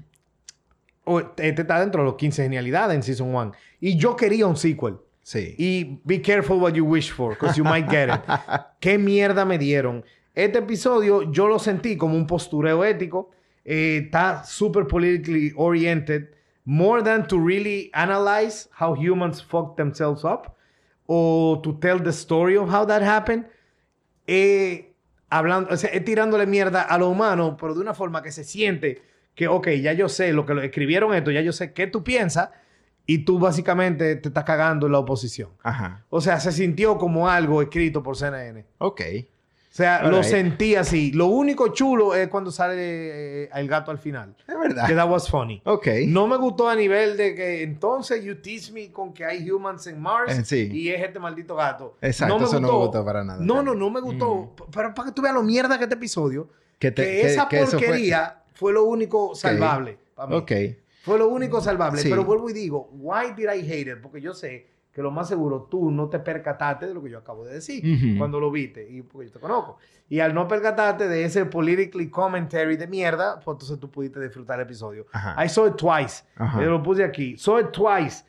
O- 1.05 1.19
Este 1.37 1.61
está 1.61 1.79
dentro 1.79 2.01
de 2.01 2.05
los 2.05 2.15
15 2.15 2.43
genialidades 2.43 2.95
en 2.95 3.03
Season 3.03 3.33
1. 3.33 3.51
Y 3.81 3.97
yo 3.97 4.15
quería 4.15 4.47
un 4.47 4.55
sequel. 4.57 4.95
Sí. 5.23 5.55
Y 5.57 5.99
be 6.05 6.21
careful 6.21 6.57
what 6.61 6.71
you 6.73 6.85
wish 6.85 7.11
for, 7.11 7.31
because 7.33 7.57
you 7.57 7.65
might 7.65 7.89
get 7.89 8.07
it. 8.09 8.21
¿Qué 8.79 8.97
mierda 8.97 9.43
me 9.43 9.57
dieron? 9.57 10.05
Este 10.37 10.59
episodio 10.59 11.31
yo 11.31 11.47
lo 11.47 11.57
sentí 11.57 11.97
como 11.97 12.15
un 12.15 12.27
postureo 12.27 12.85
ético. 12.85 13.31
Eh, 13.65 14.03
está 14.05 14.43
super 14.43 14.85
politically 14.85 15.51
oriented. 15.55 16.27
More 16.63 17.01
than 17.01 17.27
to 17.27 17.39
really 17.39 17.89
analyze 17.91 18.69
how 18.79 18.93
humans 18.93 19.41
fuck 19.41 19.75
themselves 19.77 20.23
up. 20.23 20.55
O 21.07 21.59
to 21.63 21.73
tell 21.79 21.99
the 21.99 22.11
story 22.11 22.55
of 22.55 22.69
how 22.69 22.85
that 22.85 23.01
happened. 23.01 23.47
Eh, 24.27 24.93
hablando, 25.31 25.73
o 25.73 25.77
sea, 25.77 25.89
es 25.89 26.05
tirándole 26.05 26.45
mierda 26.45 26.83
a 26.83 26.99
lo 26.99 27.09
humano, 27.09 27.57
pero 27.59 27.73
de 27.73 27.81
una 27.81 27.95
forma 27.95 28.21
que 28.21 28.31
se 28.31 28.43
siente 28.43 29.01
que, 29.33 29.47
ok, 29.47 29.69
ya 29.81 29.93
yo 29.93 30.07
sé 30.07 30.33
lo 30.33 30.45
que 30.45 30.53
lo 30.53 30.61
escribieron 30.61 31.15
esto, 31.15 31.31
ya 31.31 31.41
yo 31.41 31.51
sé 31.51 31.73
qué 31.73 31.87
tú 31.87 32.03
piensas. 32.03 32.51
Y 33.07 33.25
tú 33.25 33.39
básicamente 33.39 34.17
te 34.17 34.27
estás 34.27 34.43
cagando 34.43 34.85
en 34.85 34.91
la 34.91 34.99
oposición. 34.99 35.49
Ajá. 35.63 36.05
O 36.09 36.21
sea, 36.21 36.39
se 36.39 36.51
sintió 36.51 36.99
como 36.99 37.27
algo 37.27 37.63
escrito 37.63 38.03
por 38.03 38.17
CNN. 38.17 38.67
Ok. 38.77 39.01
O 39.69 39.75
sea, 39.77 40.01
lo 40.07 40.23
sentí 40.23 40.73
así. 40.75 41.11
Lo 41.11 41.27
único 41.27 41.67
chulo 41.67 42.15
es 42.15 42.29
cuando 42.29 42.49
sale 42.51 43.43
eh, 43.43 43.49
el 43.53 43.67
gato 43.67 43.91
al 43.91 43.99
final. 43.99 44.35
Es 44.47 44.57
verdad. 44.59 44.87
Que 44.87 44.95
that 44.95 45.07
was 45.09 45.29
funny. 45.29 45.61
Ok. 45.65 45.87
No 46.07 46.25
me 46.25 46.37
gustó 46.37 46.67
a 46.67 46.75
nivel 46.75 47.15
de 47.15 47.35
que 47.35 47.61
entonces 47.61 48.23
you 48.23 48.35
tease 48.41 48.71
me 48.71 48.91
con 48.91 49.13
que 49.13 49.23
hay 49.25 49.49
humans 49.51 49.85
en 49.87 50.01
Mars 50.01 50.35
Eh, 50.35 50.45
sí. 50.45 50.69
y 50.73 50.89
es 50.89 51.01
este 51.03 51.19
maldito 51.19 51.55
gato. 51.55 51.95
Exacto, 52.01 52.33
no 52.33 52.39
me 52.39 52.45
eso 52.45 52.59
no 52.59 52.67
gustó. 52.67 52.79
me 52.79 52.85
gustó 52.85 53.05
para 53.05 53.23
nada. 53.23 53.39
No, 53.43 53.61
no, 53.61 53.75
no 53.75 53.89
me 53.91 54.01
gustó. 54.01 54.51
P- 54.55 54.63
Pero 54.73 54.93
para 54.95 55.09
que 55.09 55.13
tú 55.13 55.21
veas 55.21 55.35
lo 55.35 55.43
mierda 55.43 55.77
que 55.77 55.83
este 55.83 55.95
episodio, 55.95 56.49
Que, 56.79 56.89
te- 56.91 57.03
que, 57.03 57.11
que- 57.21 57.27
esa 57.33 57.47
que 57.47 57.59
eso 57.61 57.77
fue- 57.77 57.87
porquería 57.87 58.41
fue... 58.55 58.73
lo 58.73 58.83
único 58.85 59.35
salvable. 59.35 59.99
para 60.15 60.29
mí. 60.29 60.35
Ok. 60.37 60.51
Fue 61.03 61.19
lo 61.19 61.27
único 61.27 61.61
salvable. 61.61 62.01
Sí. 62.01 62.09
Pero 62.09 62.23
vuelvo 62.25 62.49
y 62.49 62.53
digo, 62.53 62.89
why 62.93 63.31
did 63.35 63.45
I 63.53 63.59
hate 63.71 63.91
it? 63.91 64.01
Porque 64.01 64.21
yo 64.21 64.33
sé 64.33 64.65
que 64.97 65.03
lo 65.03 65.11
más 65.11 65.27
seguro 65.27 65.67
tú 65.69 65.91
no 65.91 66.09
te 66.09 66.17
percataste 66.17 66.87
de 66.87 66.93
lo 66.95 67.03
que 67.03 67.11
yo 67.11 67.19
acabo 67.19 67.45
de 67.45 67.53
decir 67.53 68.17
cuando 68.17 68.39
lo 68.39 68.49
viste. 68.49 68.89
Y 68.89 69.03
porque 69.03 69.27
yo 69.27 69.33
te 69.33 69.39
conozco. 69.39 69.77
Y 70.09 70.21
al 70.21 70.33
no 70.33 70.47
percatarte 70.47 71.07
de 71.07 71.23
ese 71.23 71.45
politically 71.45 72.09
commentary 72.09 72.77
de 72.77 72.87
mierda, 72.87 73.39
pues 73.41 73.53
entonces 73.53 73.79
tú 73.79 73.91
pudiste 73.91 74.19
disfrutar 74.19 74.59
el 74.59 74.65
episodio. 74.65 75.05
Ajá. 75.11 75.45
I 75.45 75.47
saw 75.49 75.67
it 75.67 75.75
twice. 75.75 76.23
Ajá. 76.35 76.59
Yo 76.63 76.71
lo 76.71 76.81
puse 76.81 77.03
aquí. 77.03 77.37
Saw 77.37 77.59
it 77.59 77.67
twice. 77.71 78.23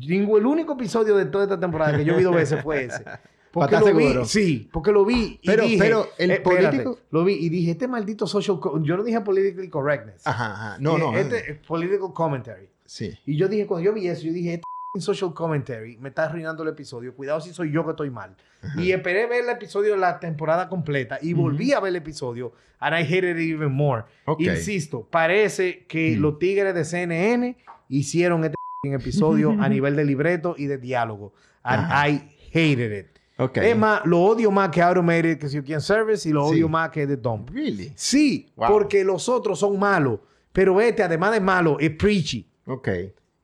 El 0.00 0.44
único 0.44 0.72
episodio 0.72 1.14
de 1.16 1.26
toda 1.26 1.44
esta 1.44 1.60
temporada 1.60 1.96
que 1.96 2.04
yo 2.04 2.16
vi 2.16 2.24
dos 2.24 2.34
veces 2.34 2.60
fue 2.64 2.86
ese. 2.86 3.04
Porque 3.52 3.76
¿Estás 3.76 3.92
lo 3.92 3.96
vi, 3.96 4.24
sí, 4.26 4.68
porque 4.72 4.92
lo 4.92 5.04
vi 5.06 5.38
y 5.40 5.46
Pero- 5.46 5.62
dije, 5.62 5.78
pero 5.78 6.06
el 6.18 6.30
eh, 6.32 6.34
espérate, 6.34 6.66
político- 6.84 6.98
lo 7.10 7.24
vi 7.24 7.32
y 7.34 7.48
dije, 7.48 7.70
este 7.70 7.88
maldito 7.88 8.26
social, 8.26 8.58
yo 8.82 8.96
no 8.98 9.02
dije 9.02 9.20
politically 9.22 9.68
correctness. 9.70 10.26
Ajá, 10.26 10.52
ajá. 10.52 10.76
No, 10.80 10.96
Dije, 10.96 11.06
no. 11.12 11.16
Este 11.16 11.52
es 11.52 11.58
political 11.66 12.12
commentary. 12.12 12.68
Sí. 12.84 13.18
Y 13.24 13.36
yo 13.38 13.48
dije, 13.48 13.66
cuando 13.66 13.86
yo 13.86 13.94
vi 13.94 14.06
eso, 14.06 14.22
yo 14.24 14.32
dije, 14.34 14.54
este 14.54 14.64
social 14.96 15.32
commentary 15.34 15.96
me 15.98 16.08
está 16.08 16.24
arruinando 16.24 16.62
el 16.62 16.70
episodio. 16.70 17.14
Cuidado 17.14 17.40
si 17.40 17.52
soy 17.52 17.70
yo 17.70 17.84
que 17.84 17.90
estoy 17.90 18.10
mal. 18.10 18.34
Y 18.76 18.90
esperé 18.90 19.26
ver 19.26 19.44
el 19.44 19.50
episodio 19.50 19.96
la 19.96 20.18
temporada 20.18 20.68
completa 20.68 21.18
y 21.22 21.32
volví 21.34 21.72
a 21.72 21.80
ver 21.80 21.90
el 21.90 21.96
episodio. 21.96 22.52
And 22.80 22.94
I 22.98 23.02
hated 23.04 23.36
it 23.38 23.52
even 23.54 23.72
more. 23.72 24.04
Insisto, 24.38 25.06
parece 25.08 25.84
que 25.86 26.16
Mm. 26.16 26.20
los 26.20 26.38
tigres 26.38 26.74
de 26.74 26.84
CNN 26.84 27.56
hicieron 27.88 28.44
este 28.44 28.56
episodio 28.94 29.50
a 29.60 29.68
nivel 29.68 29.94
de 29.94 30.04
libreto 30.04 30.54
y 30.56 30.66
de 30.66 30.78
diálogo. 30.78 31.32
And 31.62 31.84
Ajá. 31.84 32.08
I 32.08 32.28
hated 32.52 32.98
it. 32.98 33.06
Ok. 33.40 33.58
Es 33.58 33.76
más, 33.76 34.04
lo 34.04 34.20
odio 34.20 34.50
más 34.50 34.70
que 34.70 34.82
Automated 34.82 35.38
que 35.38 35.48
You 35.48 35.62
Can 35.64 35.80
Service 35.80 36.28
y 36.28 36.32
lo 36.32 36.48
Sí. 36.48 36.54
odio 36.54 36.68
más 36.68 36.90
que 36.90 37.06
The 37.06 37.16
Dump. 37.16 37.50
Really? 37.50 37.92
Sí, 37.94 38.50
Wow. 38.56 38.68
porque 38.68 39.04
los 39.04 39.28
otros 39.28 39.60
son 39.60 39.78
malos. 39.78 40.18
Pero 40.52 40.80
este, 40.80 41.02
además 41.04 41.32
de 41.32 41.40
malo, 41.40 41.76
es 41.78 41.90
preachy. 41.90 42.48
Ok. 42.66 42.88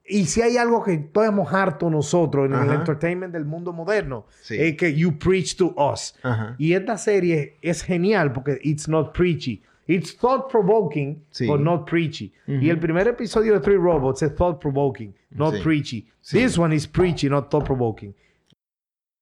Y 0.07 0.27
si 0.27 0.43
hay 0.43 0.59
algo 0.59 0.83
que 0.85 0.93
estamos 0.95 1.51
hartos 1.53 1.91
nosotros 1.91 2.47
en 2.47 2.53
el 2.53 2.61
Ajá. 2.69 2.75
entertainment 2.75 3.33
del 3.33 3.47
mundo 3.47 3.73
moderno, 3.73 4.27
Sí. 4.43 4.57
es 4.61 4.77
que 4.77 4.95
you 4.95 5.19
preach 5.19 5.57
to 5.57 5.75
us. 5.79 6.15
Ajá. 6.23 6.55
Y 6.59 6.75
esta 6.75 6.99
serie 6.99 7.57
es 7.63 7.83
genial 7.83 8.33
porque 8.33 8.59
it's 8.63 8.87
not 8.87 9.13
preachy. 9.17 9.63
It's 9.87 10.17
thought 10.17 10.51
provoking, 10.51 11.23
Sí. 11.31 11.47
but 11.47 11.61
not 11.61 11.89
preachy. 11.89 12.33
Ujú. 12.47 12.59
Y 12.61 12.71
el 12.71 12.79
primer 12.79 13.09
episodio 13.09 13.55
de 13.55 13.61
Three 13.61 13.77
Robots 13.77 14.23
es 14.23 14.35
thought 14.35 14.61
provoking, 14.61 15.15
not 15.31 15.55
Sí. 15.57 15.61
preachy. 15.63 16.09
This 16.31 16.59
one 16.59 16.75
is 16.75 16.87
preachy, 16.87 17.29
not 17.29 17.51
thought 17.51 17.65
provoking. 17.67 18.15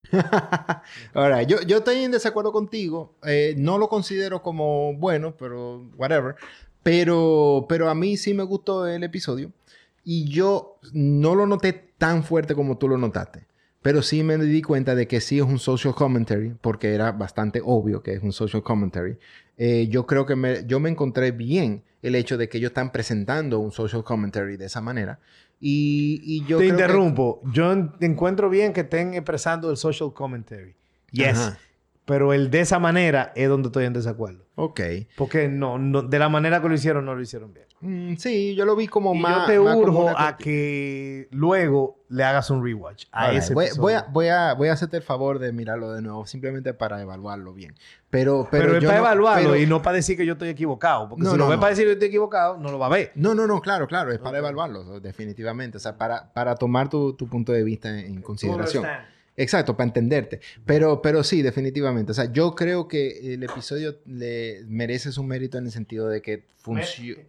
Ahora, 1.15 1.43
yo, 1.43 1.61
yo 1.63 1.79
estoy 1.79 1.97
en 2.05 2.11
desacuerdo 2.11 2.53
contigo. 2.53 3.15
Eh, 3.25 3.55
no 3.57 3.79
lo 3.79 3.89
considero 3.89 4.43
como 4.43 4.95
bueno, 4.95 5.35
pero 5.39 5.89
whatever. 5.97 6.35
Pero, 6.83 7.67
pero 7.69 7.89
a 7.89 7.95
mí 7.95 8.17
sí 8.17 8.35
me 8.35 8.43
gustó 8.43 8.87
el 8.87 9.05
episodio. 9.05 9.53
Y 10.05 10.29
yo 10.29 10.79
no 10.93 11.35
lo 11.35 11.47
noté 11.47 11.73
tan 11.99 12.25
fuerte 12.25 12.55
como 12.55 12.77
tú 12.79 12.89
lo 12.89 12.99
notaste. 12.99 13.47
Pero 13.83 14.03
sí 14.03 14.23
me 14.23 14.37
di 14.39 14.63
cuenta 14.63 14.95
de 14.95 15.09
que 15.09 15.21
sí 15.21 15.39
es 15.39 15.45
un 15.45 15.59
social 15.59 15.95
commentary, 15.95 16.55
porque 16.61 16.95
era 16.95 17.11
bastante 17.13 17.61
obvio 17.65 18.03
que 18.03 18.15
es 18.15 18.23
un 18.23 18.33
social 18.33 18.63
commentary. 18.63 19.19
Eh, 19.59 19.89
yo 19.89 20.07
creo 20.07 20.25
que 20.25 20.37
me, 20.37 20.65
yo 20.67 20.79
me 20.81 20.89
encontré 20.89 21.31
bien 21.33 21.83
el 22.01 22.15
hecho 22.15 22.37
de 22.39 22.49
que 22.49 22.59
ellos 22.59 22.71
están 22.71 22.91
presentando 22.93 23.59
un 23.59 23.73
social 23.73 24.03
commentary 24.05 24.57
de 24.57 24.67
esa 24.67 24.81
manera. 24.81 25.19
Y, 25.61 26.21
y 26.25 26.41
yo 26.47 26.59
Te 26.59 26.65
creo 26.67 26.77
que- 26.77 26.83
interrumpo. 26.83 27.41
Yo 27.53 27.73
en- 27.73 27.93
encuentro 28.01 28.51
bien 28.51 28.73
que 28.73 28.81
estén 28.83 29.15
expresando 29.15 29.71
el 29.71 29.77
social 29.77 30.13
commentary. 30.13 30.75
Yes. 31.13 31.39
Ajá. 31.39 31.59
Pero 32.05 32.33
el 32.33 32.51
de 32.51 32.61
esa 32.61 32.79
manera 32.81 33.33
es 33.37 33.49
donde 33.49 33.69
estoy 33.69 33.85
en 33.85 33.93
desacuerdo. 33.93 34.45
Ok. 34.57 34.81
Porque 35.17 35.49
no, 35.49 35.79
no 35.79 36.03
de 36.03 36.19
la 36.19 36.29
manera 36.29 36.61
que 36.61 36.69
lo 36.69 36.75
hicieron, 36.75 37.05
no 37.05 37.15
lo 37.15 37.21
hicieron 37.23 37.55
bien. 37.55 37.67
Mm, 37.81 38.17
sí, 38.17 38.55
yo 38.55 38.65
lo 38.65 38.77
vi 38.77 38.87
como 38.87 39.15
Y 39.15 39.19
más. 39.19 39.47
yo 39.49 39.53
te 39.53 39.59
más 39.61 39.77
urjo 39.77 40.09
a 40.17 40.37
que 40.37 41.27
luego 41.31 42.05
le 42.09 42.23
hagas 42.23 42.49
un 42.51 42.63
rewatch 42.65 43.07
a 43.11 43.33
ese 43.33 43.55
voy, 43.55 43.67
voy 43.77 43.95
a, 43.95 44.03
voy, 44.11 44.29
a, 44.29 44.55
voy 44.55 44.69
a 44.69 44.73
hacerte 44.75 44.97
el 44.99 45.03
favor 45.03 45.39
de 45.41 45.53
mirarlo 45.53 45.93
de 45.93 46.03
nuevo, 46.03 46.25
simplemente 46.27 46.75
para 46.75 47.01
evaluarlo 47.01 47.55
bien. 47.55 47.75
Pero, 48.11 48.47
pero, 48.51 48.65
Pero, 48.67 48.77
es 48.77 48.83
yo 48.83 48.89
para 48.89 49.01
no- 49.01 49.07
evaluarlo 49.07 49.51
pero- 49.53 49.63
y 49.63 49.67
no 49.67 49.81
para 49.83 49.97
decir 49.97 50.17
que 50.17 50.27
yo 50.27 50.35
estoy 50.35 50.51
equivocado. 50.51 51.09
Porque 51.09 51.25
No, 51.25 51.31
si 51.33 51.37
no, 51.39 51.45
lo 51.45 51.51
ve 51.51 51.57
para 51.57 51.71
decir 51.71 51.85
que 51.85 51.89
yo 51.89 51.93
estoy 51.95 52.09
equivocado, 52.09 52.57
no 52.59 52.71
lo 52.71 52.79
va 52.79 52.87
a 52.87 52.91
ver. 52.91 53.13
No, 53.15 53.35
no, 53.35 53.47
no, 53.47 53.61
claro, 53.61 53.87
claro, 53.89 54.13
es 54.13 54.19
para 54.19 54.39
evaluarlo, 54.39 55.01
definitivamente. 55.01 55.79
O 55.79 55.81
sea, 55.81 55.97
para, 55.97 56.33
para 56.33 56.55
tomar 56.57 56.89
tu, 56.89 57.15
tu 57.15 57.27
punto 57.29 57.53
de 57.53 57.65
vista 57.65 57.89
en, 57.89 58.07
en 58.17 58.23
consideración. 58.23 58.85
Understand. 58.85 59.12
Exacto, 59.37 59.77
para 59.77 59.89
entenderte. 59.89 60.41
Pero, 60.67 61.01
pero 61.01 61.25
sí, 61.25 61.43
definitivamente. 61.43 62.13
O 62.13 62.15
sea, 62.15 62.31
yo 62.33 62.55
creo 62.55 62.87
que 62.87 63.35
el 63.35 63.43
episodio 63.43 63.99
le 64.05 64.63
merece 64.67 65.11
su 65.13 65.23
mérito 65.23 65.59
en 65.59 65.67
el 65.67 65.73
sentido 65.73 66.09
de 66.09 66.21
que 66.21 66.45
funciona. 66.59 67.23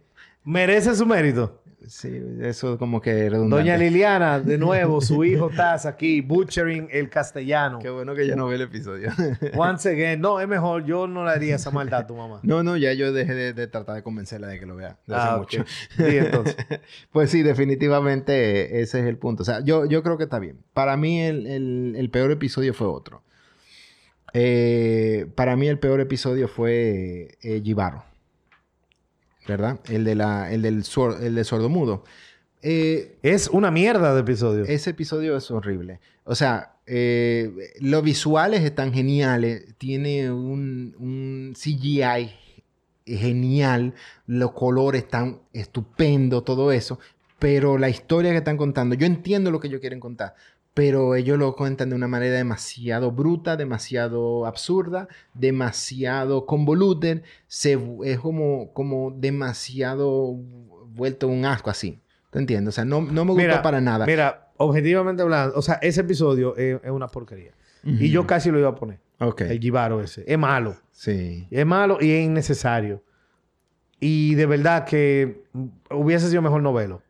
Merece 0.44 0.94
su 0.94 1.06
mérito. 1.06 1.60
Sí, 1.86 2.10
eso 2.40 2.78
como 2.78 2.98
que 2.98 3.28
redundante. 3.28 3.56
Doña 3.62 3.76
Liliana, 3.76 4.40
de 4.40 4.56
nuevo, 4.56 5.02
su 5.02 5.22
hijo 5.24 5.50
Taz 5.50 5.84
aquí, 5.84 6.22
butchering 6.22 6.88
el 6.90 7.10
castellano. 7.10 7.78
Qué 7.78 7.90
bueno 7.90 8.14
que 8.14 8.26
ya 8.26 8.34
no 8.36 8.46
ve 8.46 8.54
el 8.54 8.62
episodio. 8.62 9.10
Once 9.54 9.86
again, 9.90 10.18
no, 10.18 10.40
es 10.40 10.48
mejor, 10.48 10.86
yo 10.86 11.06
no 11.06 11.24
le 11.26 11.30
haría 11.30 11.56
esa 11.56 11.70
maldad 11.70 12.00
a 12.00 12.06
tu 12.06 12.14
mamá. 12.16 12.40
No, 12.42 12.62
no, 12.62 12.78
ya 12.78 12.94
yo 12.94 13.12
dejé 13.12 13.34
de, 13.34 13.52
de 13.52 13.66
tratar 13.66 13.96
de 13.96 14.02
convencerla 14.02 14.46
de 14.46 14.58
que 14.58 14.64
lo 14.64 14.76
vea. 14.76 14.96
De 15.06 15.14
hace 15.14 15.28
Ah, 15.28 15.36
mucho. 15.36 15.64
Sí, 15.94 16.04
entonces. 16.16 16.56
Pues 17.12 17.30
sí, 17.30 17.42
definitivamente 17.42 18.80
ese 18.80 19.00
es 19.00 19.06
el 19.06 19.18
punto. 19.18 19.42
O 19.42 19.46
sea, 19.46 19.60
yo, 19.60 19.84
yo 19.84 20.02
creo 20.02 20.16
que 20.16 20.24
está 20.24 20.38
bien. 20.38 20.60
Para 20.72 20.96
mí 20.96 21.20
el, 21.20 21.46
el- 21.46 21.94
el 21.98 22.08
peor 22.10 22.30
episodio 22.30 22.72
fue 22.72 22.86
otro. 22.86 23.22
Eh, 24.32 25.26
para 25.34 25.54
mí 25.56 25.68
el 25.68 25.78
peor 25.78 26.00
episodio 26.00 26.48
fue 26.48 27.36
eh, 27.42 27.60
Jibaro. 27.62 28.04
¿Verdad? 29.46 29.80
El, 29.88 30.04
de 30.04 30.14
la, 30.14 30.52
el, 30.52 30.62
del 30.62 30.84
sor- 30.84 31.22
el 31.22 31.34
de 31.34 31.44
sordomudo. 31.44 32.04
Eh, 32.62 33.18
Es 33.22 33.48
una 33.48 33.70
mierda 33.70 34.14
de 34.14 34.20
episodio. 34.22 34.64
ese 34.64 34.90
episodio 34.90 35.36
es 35.36 35.50
horrible. 35.50 36.00
O 36.24 36.34
sea, 36.34 36.76
eh, 36.86 37.50
los 37.80 38.02
visuales 38.02 38.62
están 38.62 38.92
geniales. 38.94 39.74
Tiene 39.76 40.30
un, 40.32 40.94
un 40.98 41.54
CGI 41.54 42.30
genial. 43.06 43.92
Los 44.26 44.52
colores 44.52 45.02
están 45.02 45.40
estupendos, 45.52 46.44
todo 46.44 46.72
eso. 46.72 46.98
Pero 47.38 47.76
la 47.76 47.90
historia 47.90 48.30
que 48.30 48.38
están 48.38 48.56
contando, 48.56 48.94
yo 48.94 49.06
entiendo 49.06 49.50
lo 49.50 49.60
que 49.60 49.68
ellos 49.68 49.80
quieren 49.80 50.00
contar. 50.00 50.34
Pero 50.74 51.14
ellos 51.14 51.38
lo 51.38 51.54
cuentan 51.54 51.90
de 51.90 51.94
una 51.94 52.08
manera 52.08 52.36
demasiado 52.36 53.12
bruta, 53.12 53.56
demasiado 53.56 54.44
absurda, 54.44 55.06
demasiado 55.32 56.46
convoluted. 56.46 57.22
Se, 57.46 57.78
es 58.04 58.18
como, 58.18 58.72
como 58.72 59.12
demasiado 59.16 60.34
vuelto 60.88 61.28
un 61.28 61.44
asco 61.44 61.70
así. 61.70 62.00
¿Te 62.30 62.40
entiendes? 62.40 62.74
O 62.74 62.76
sea, 62.76 62.84
no, 62.84 63.00
no 63.00 63.24
me 63.24 63.30
gustó 63.30 63.46
Mira, 63.46 63.62
para 63.62 63.80
nada. 63.80 64.04
Mira, 64.04 64.50
objetivamente 64.56 65.22
hablando, 65.22 65.56
o 65.56 65.62
sea, 65.62 65.74
ese 65.74 66.00
episodio 66.00 66.56
es, 66.56 66.80
es 66.82 66.90
una 66.90 67.06
porquería. 67.06 67.52
Y 67.84 68.10
yo 68.10 68.26
casi 68.26 68.50
lo 68.50 68.58
iba 68.58 68.70
a 68.70 68.74
poner. 68.74 68.98
Ok. 69.20 69.42
El 69.42 69.60
Jibaro 69.60 70.00
ese. 70.00 70.24
Es 70.26 70.38
malo. 70.38 70.76
Sí. 70.90 71.46
Es 71.50 71.66
malo 71.66 71.98
y 72.00 72.10
es 72.10 72.24
innecesario. 72.24 73.02
Y 74.00 74.34
de 74.34 74.46
verdad 74.46 74.86
que 74.86 75.44
hubiese 75.90 76.28
sido 76.28 76.42
mejor 76.42 76.62
novelo. 76.62 77.02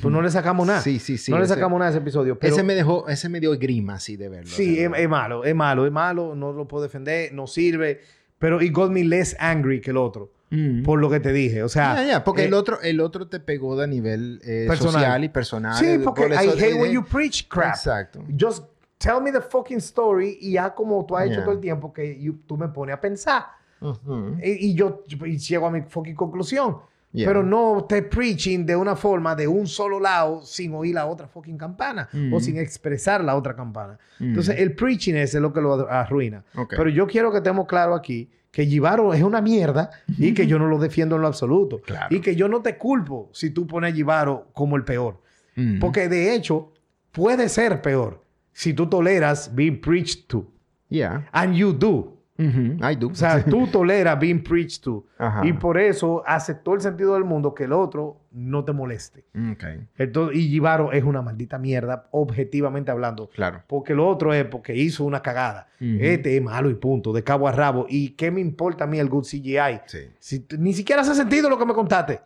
Pues 0.00 0.12
no 0.12 0.22
le 0.22 0.30
sacamos 0.30 0.66
nada. 0.66 0.80
Sí, 0.80 0.98
sí, 0.98 1.18
sí. 1.18 1.30
no 1.30 1.38
le 1.38 1.44
ese- 1.44 1.54
sacamos 1.54 1.78
nada 1.78 1.88
a 1.88 1.90
ese 1.90 1.98
episodio. 2.00 2.38
Pero 2.38 2.52
Ese 2.54 2.62
me 2.62 2.74
dejó, 2.74 3.08
ese 3.08 3.28
me 3.28 3.40
dio 3.40 3.50
grima 3.58 3.94
así 3.94 4.16
de 4.16 4.28
verlo. 4.28 4.50
sí, 4.50 4.78
es, 4.80 5.08
malo, 5.08 5.44
es 5.44 5.54
malo, 5.54 5.86
es 5.86 5.92
malo. 5.92 6.34
No 6.34 6.52
lo 6.52 6.66
puedo 6.68 6.82
defender, 6.82 7.32
no 7.32 7.46
sirve. 7.46 8.00
Pero 8.38 8.62
it 8.62 8.72
got 8.72 8.90
me 8.90 9.02
less 9.04 9.36
angry 9.40 9.80
que 9.80 9.90
el 9.90 9.96
otro. 9.96 10.30
mm. 10.50 10.82
Por 10.84 11.00
lo 11.00 11.10
que 11.10 11.18
te 11.20 11.32
dije. 11.32 11.62
O 11.62 11.68
sea. 11.68 12.22
Porque 12.24 12.42
eh, 12.42 12.46
el 12.46 12.54
otro, 12.54 12.80
el 12.82 13.00
otro 13.00 13.26
te 13.28 13.40
pegó 13.40 13.76
de 13.76 13.88
nivel 13.88 14.40
eh, 14.44 14.64
Personal. 14.68 14.92
social 14.94 15.24
y 15.24 15.28
personal. 15.28 15.74
Sí, 15.76 15.86
eh, 15.86 15.98
porque 16.04 16.22
por 16.22 16.32
I 16.32 16.36
hate 16.36 16.74
when 16.74 16.90
eh, 16.90 16.94
you 16.94 17.04
preach 17.04 17.48
crap. 17.48 17.74
Exacto. 17.74 18.22
Just 18.38 18.64
tell 18.98 19.20
me 19.22 19.30
the 19.32 19.40
fucking 19.40 19.78
story 19.78 20.38
y 20.40 20.52
ya 20.52 20.74
como 20.74 21.04
tú 21.06 21.16
has 21.16 21.26
hecho 21.26 21.34
Yeah. 21.36 21.44
todo 21.44 21.54
el 21.54 21.60
tiempo 21.60 21.92
que 21.92 22.18
you- 22.20 22.40
tú 22.46 22.56
me 22.56 22.68
pones 22.68 22.94
a 22.96 23.00
pensar. 23.00 23.44
Ujú. 23.80 24.36
Y, 24.42 24.70
y 24.70 24.74
yo 24.74 25.04
y 25.24 25.36
llego 25.38 25.66
a 25.66 25.70
mi 25.70 25.82
fucking 25.82 26.14
conclusión. 26.16 26.78
Yeah. 27.12 27.26
Pero 27.26 27.42
no 27.42 27.86
te 27.88 28.02
preaching 28.02 28.66
de 28.66 28.76
una 28.76 28.94
forma 28.94 29.34
de 29.34 29.48
un 29.48 29.66
solo 29.66 29.98
lado 29.98 30.42
sin 30.44 30.74
oír 30.74 30.94
la 30.94 31.06
otra 31.06 31.26
fucking 31.26 31.56
campana 31.56 32.08
Mm. 32.12 32.34
o 32.34 32.38
sin 32.40 32.58
expresar 32.58 33.24
la 33.24 33.34
otra 33.34 33.56
campana. 33.56 33.98
Mm. 34.18 34.24
Entonces, 34.24 34.58
el 34.58 34.74
preaching 34.74 35.14
ese 35.14 35.38
es 35.38 35.42
lo 35.42 35.52
que 35.52 35.60
lo 35.62 35.90
arruina. 35.90 36.44
Pero 36.68 36.90
yo 36.90 37.06
quiero 37.06 37.30
que 37.30 37.38
estemos 37.38 37.66
claros 37.66 37.98
aquí 37.98 38.28
que 38.50 38.66
Jibaro 38.66 39.14
es 39.14 39.22
una 39.22 39.40
mierda 39.40 39.90
y 40.18 40.34
que 40.34 40.46
yo 40.46 40.58
no 40.58 40.66
lo 40.66 40.78
defiendo 40.78 41.16
en 41.16 41.22
lo 41.22 41.28
absoluto. 41.28 41.80
Claro. 41.86 42.14
Y 42.14 42.20
que 42.20 42.36
yo 42.36 42.46
no 42.48 42.60
te 42.60 42.76
culpo 42.76 43.30
si 43.32 43.50
tú 43.50 43.66
pones 43.66 43.92
a 43.92 43.96
Jibaro 43.96 44.48
como 44.52 44.76
el 44.76 44.84
peor. 44.84 45.20
Mm. 45.56 45.78
Porque 45.80 46.08
de 46.08 46.34
hecho, 46.34 46.72
puede 47.12 47.48
ser 47.48 47.80
peor 47.80 48.22
si 48.52 48.74
tú 48.74 48.86
toleras 48.86 49.50
being 49.54 49.80
preached 49.80 50.26
to. 50.28 50.46
Yeah. 50.90 51.26
And 51.32 51.54
you 51.54 51.72
do. 51.72 52.17
I 52.38 52.94
do. 52.96 53.08
O 53.08 53.14
sea, 53.14 53.44
tú 53.44 53.66
toleras 53.72 54.18
being 54.18 54.42
preached 54.42 54.82
to. 54.82 55.04
Ajá. 55.18 55.44
Y 55.44 55.52
por 55.52 55.76
eso 55.76 56.22
hace 56.24 56.54
todo 56.54 56.76
el 56.76 56.80
sentido 56.80 57.14
del 57.14 57.24
mundo 57.24 57.52
que 57.52 57.64
el 57.64 57.72
otro 57.72 58.20
no 58.30 58.64
te 58.64 58.72
moleste. 58.72 59.24
Ok. 59.52 59.64
Entonces, 59.96 60.38
y 60.38 60.48
Jibaro 60.48 60.92
es 60.92 61.02
una 61.02 61.20
maldita 61.20 61.58
mierda, 61.58 62.06
objetivamente 62.12 62.92
hablando. 62.92 63.28
Claro. 63.30 63.62
Porque 63.66 63.94
lo 63.94 64.06
otro 64.06 64.32
es 64.32 64.44
porque 64.44 64.76
hizo 64.76 65.04
una 65.04 65.20
cagada. 65.20 65.68
Ujú. 65.80 65.98
Este 66.00 66.36
es 66.36 66.42
malo 66.42 66.70
y 66.70 66.74
punto, 66.74 67.12
de 67.12 67.24
cabo 67.24 67.48
a 67.48 67.52
rabo. 67.52 67.86
¿Y 67.88 68.10
qué 68.10 68.30
me 68.30 68.40
importa 68.40 68.84
a 68.84 68.86
mí 68.86 68.98
el 68.98 69.08
good 69.08 69.24
CGI? 69.24 69.80
Sí. 69.86 70.10
Si 70.20 70.46
ni 70.58 70.72
siquiera 70.72 71.02
hace 71.02 71.14
sentido 71.14 71.50
lo 71.50 71.58
que 71.58 71.66
me 71.66 71.74
contaste. 71.74 72.20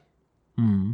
Mm. 0.56 0.92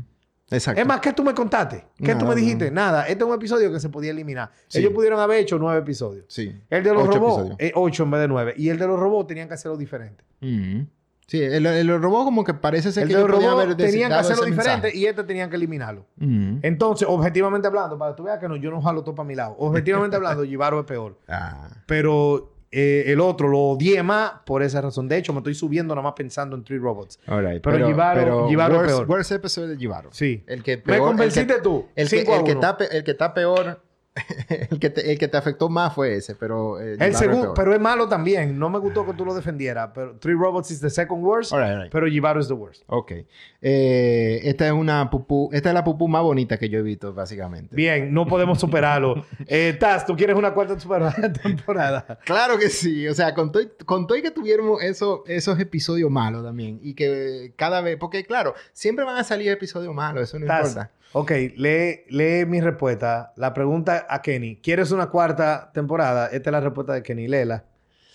Exacto. 0.50 0.80
Es 0.80 0.86
más, 0.86 1.00
¿qué 1.00 1.12
tú 1.12 1.22
me 1.22 1.34
contaste? 1.34 1.84
¿Qué 2.02 2.14
tú 2.14 2.24
me 2.24 2.34
dijiste? 2.34 2.70
no. 2.70 2.76
Nada. 2.76 3.06
Este 3.06 3.22
es 3.22 3.28
un 3.28 3.34
episodio 3.34 3.70
que 3.72 3.80
se 3.80 3.88
podía 3.88 4.10
eliminar. 4.12 4.50
Sí. 4.68 4.78
Ellos 4.78 4.92
pudieron 4.92 5.20
haber 5.20 5.40
hecho 5.40 5.58
nueve 5.58 5.80
episodios. 5.80 6.24
Sí. 6.28 6.58
El 6.70 6.82
de 6.84 6.94
los 6.94 7.08
Ocho 7.08 7.18
robots, 7.18 7.54
eh, 7.58 7.72
ocho 7.74 8.04
en 8.04 8.10
vez 8.12 8.20
de 8.22 8.28
nueve. 8.28 8.54
Y 8.56 8.68
el 8.70 8.78
de 8.78 8.86
los 8.86 8.98
robots 8.98 9.28
tenían 9.28 9.48
que 9.48 9.54
hacerlo 9.54 9.76
diferente. 9.76 10.24
Mm. 10.40 10.82
Sí, 11.26 11.42
el, 11.42 11.66
el 11.66 12.00
robot 12.00 12.24
como 12.24 12.42
que 12.42 12.54
parece 12.54 12.90
ser 12.90 13.02
El 13.02 13.10
que 13.10 13.16
de 13.16 13.20
los 13.20 13.28
ellos 13.28 13.42
robots 13.42 13.62
haber 13.64 13.76
tenían 13.76 14.08
que 14.08 14.14
hacerlo 14.14 14.46
diferente 14.46 14.86
mensaje. 14.86 14.96
y 14.96 15.04
este 15.04 15.24
tenían 15.24 15.50
que 15.50 15.56
eliminarlo. 15.56 16.06
Mm. 16.16 16.60
Entonces, 16.62 17.06
objetivamente 17.10 17.66
hablando, 17.68 17.98
para 17.98 18.12
que 18.12 18.16
tú 18.16 18.22
veas 18.22 18.38
que 18.38 18.48
no, 18.48 18.56
yo 18.56 18.70
no 18.70 18.80
jalo 18.80 19.04
todo 19.04 19.14
para 19.14 19.26
mi 19.26 19.34
lado. 19.34 19.54
Objetivamente 19.58 20.16
hablando, 20.16 20.44
Jibaro 20.44 20.80
es 20.80 20.86
peor. 20.86 21.18
Ah. 21.28 21.68
Pero 21.84 22.54
eh, 22.70 23.04
el 23.06 23.20
otro 23.20 23.48
lo 23.48 23.58
odié 23.60 24.02
más 24.02 24.32
por 24.44 24.62
esa 24.62 24.80
razón. 24.80 25.08
De 25.08 25.16
hecho, 25.16 25.32
me 25.32 25.38
estoy 25.38 25.54
subiendo 25.54 25.94
nada 25.94 26.02
más 26.04 26.14
pensando 26.14 26.54
en 26.56 26.64
Three 26.64 26.78
Robots. 26.78 27.18
Right. 27.26 27.62
Pero 27.62 27.88
Jibaro- 27.88 28.48
Jibaro 28.48 28.74
es 28.74 28.80
worst, 28.80 28.96
peor. 28.96 29.08
worst 29.08 29.32
episode 29.32 29.68
de 29.68 29.76
Jibaro. 29.76 30.10
Sí. 30.12 30.44
El 30.46 30.62
que 30.62 30.76
Me 30.76 30.82
peor, 30.82 31.08
convenciste 31.08 31.40
el 31.52 31.58
que, 31.58 31.62
tú. 31.62 31.86
El 31.96 32.08
que, 32.08 32.20
el, 32.20 32.44
que 32.44 32.50
está, 32.52 32.76
el 32.90 33.04
que 33.04 33.10
está 33.12 33.32
peor 33.34 33.80
el, 34.70 34.78
que 34.78 34.90
te, 34.90 35.12
el 35.12 35.18
que 35.18 35.28
te 35.28 35.36
afectó 35.36 35.68
más 35.68 35.94
fue 35.94 36.14
ese, 36.16 36.34
pero... 36.34 36.80
eh, 36.80 36.96
El 36.98 37.14
segundo, 37.14 37.54
pero 37.54 37.74
es 37.74 37.80
malo 37.80 38.08
también. 38.08 38.58
No 38.58 38.68
me 38.70 38.78
gustó 38.78 39.06
que 39.06 39.12
tú 39.14 39.24
lo 39.24 39.34
defendieras. 39.34 39.90
Pero 39.94 40.16
Three 40.18 40.34
Robots 40.34 40.70
is 40.70 40.80
the 40.80 40.90
second 40.90 41.22
worst. 41.24 41.52
All 41.52 41.60
right, 41.60 41.70
all 41.72 41.82
right. 41.82 41.92
Pero 41.92 42.06
Jivaru 42.06 42.40
is 42.40 42.48
the 42.48 42.54
worst. 42.54 42.82
Ok. 42.86 43.12
Eh, 43.60 44.40
esta 44.44 44.66
es 44.66 44.72
una 44.72 45.10
pupú... 45.10 45.50
Esta 45.52 45.70
es 45.70 45.74
la 45.74 45.84
pupú 45.84 46.08
más 46.08 46.22
bonita 46.22 46.56
que 46.58 46.68
yo 46.68 46.78
he 46.78 46.82
visto, 46.82 47.12
básicamente. 47.12 47.74
Bien, 47.74 48.12
no 48.12 48.26
podemos 48.26 48.58
superarlo. 48.60 49.24
eh, 49.46 49.76
Taz, 49.78 50.06
¿tú 50.06 50.16
quieres 50.16 50.36
una 50.36 50.54
cuarta 50.54 50.76
temporada? 51.42 52.18
Claro 52.24 52.58
que 52.58 52.68
sí. 52.70 53.06
O 53.08 53.14
sea, 53.14 53.34
con 53.34 53.52
todo, 53.52 53.62
con 53.84 54.06
y 54.16 54.22
que 54.22 54.30
tuviéramos 54.30 54.82
eso- 54.82 55.24
esos 55.26 55.58
episodios 55.60 56.10
malos 56.10 56.44
también. 56.44 56.78
Y 56.82 56.94
que 56.94 57.52
cada 57.56 57.80
vez... 57.80 57.96
Porque, 57.98 58.24
claro, 58.24 58.54
siempre 58.72 59.04
van 59.04 59.16
a 59.16 59.24
salir 59.24 59.50
episodios 59.50 59.94
malos. 59.94 60.22
Eso 60.24 60.38
no 60.38 60.46
Taz, 60.46 60.68
importa. 60.70 60.90
Ok, 61.12 61.30
lee, 61.56 62.00
lee 62.08 62.44
mi 62.46 62.60
respuesta. 62.60 63.32
La 63.36 63.54
pregunta 63.54 64.06
a 64.08 64.20
Kenny. 64.22 64.56
¿Quieres 64.62 64.90
una 64.90 65.06
cuarta 65.06 65.70
temporada? 65.72 66.26
Esta 66.26 66.50
es 66.50 66.52
la 66.52 66.60
respuesta 66.60 66.92
de 66.92 67.02
Kenny. 67.02 67.28
Léela. 67.28 67.64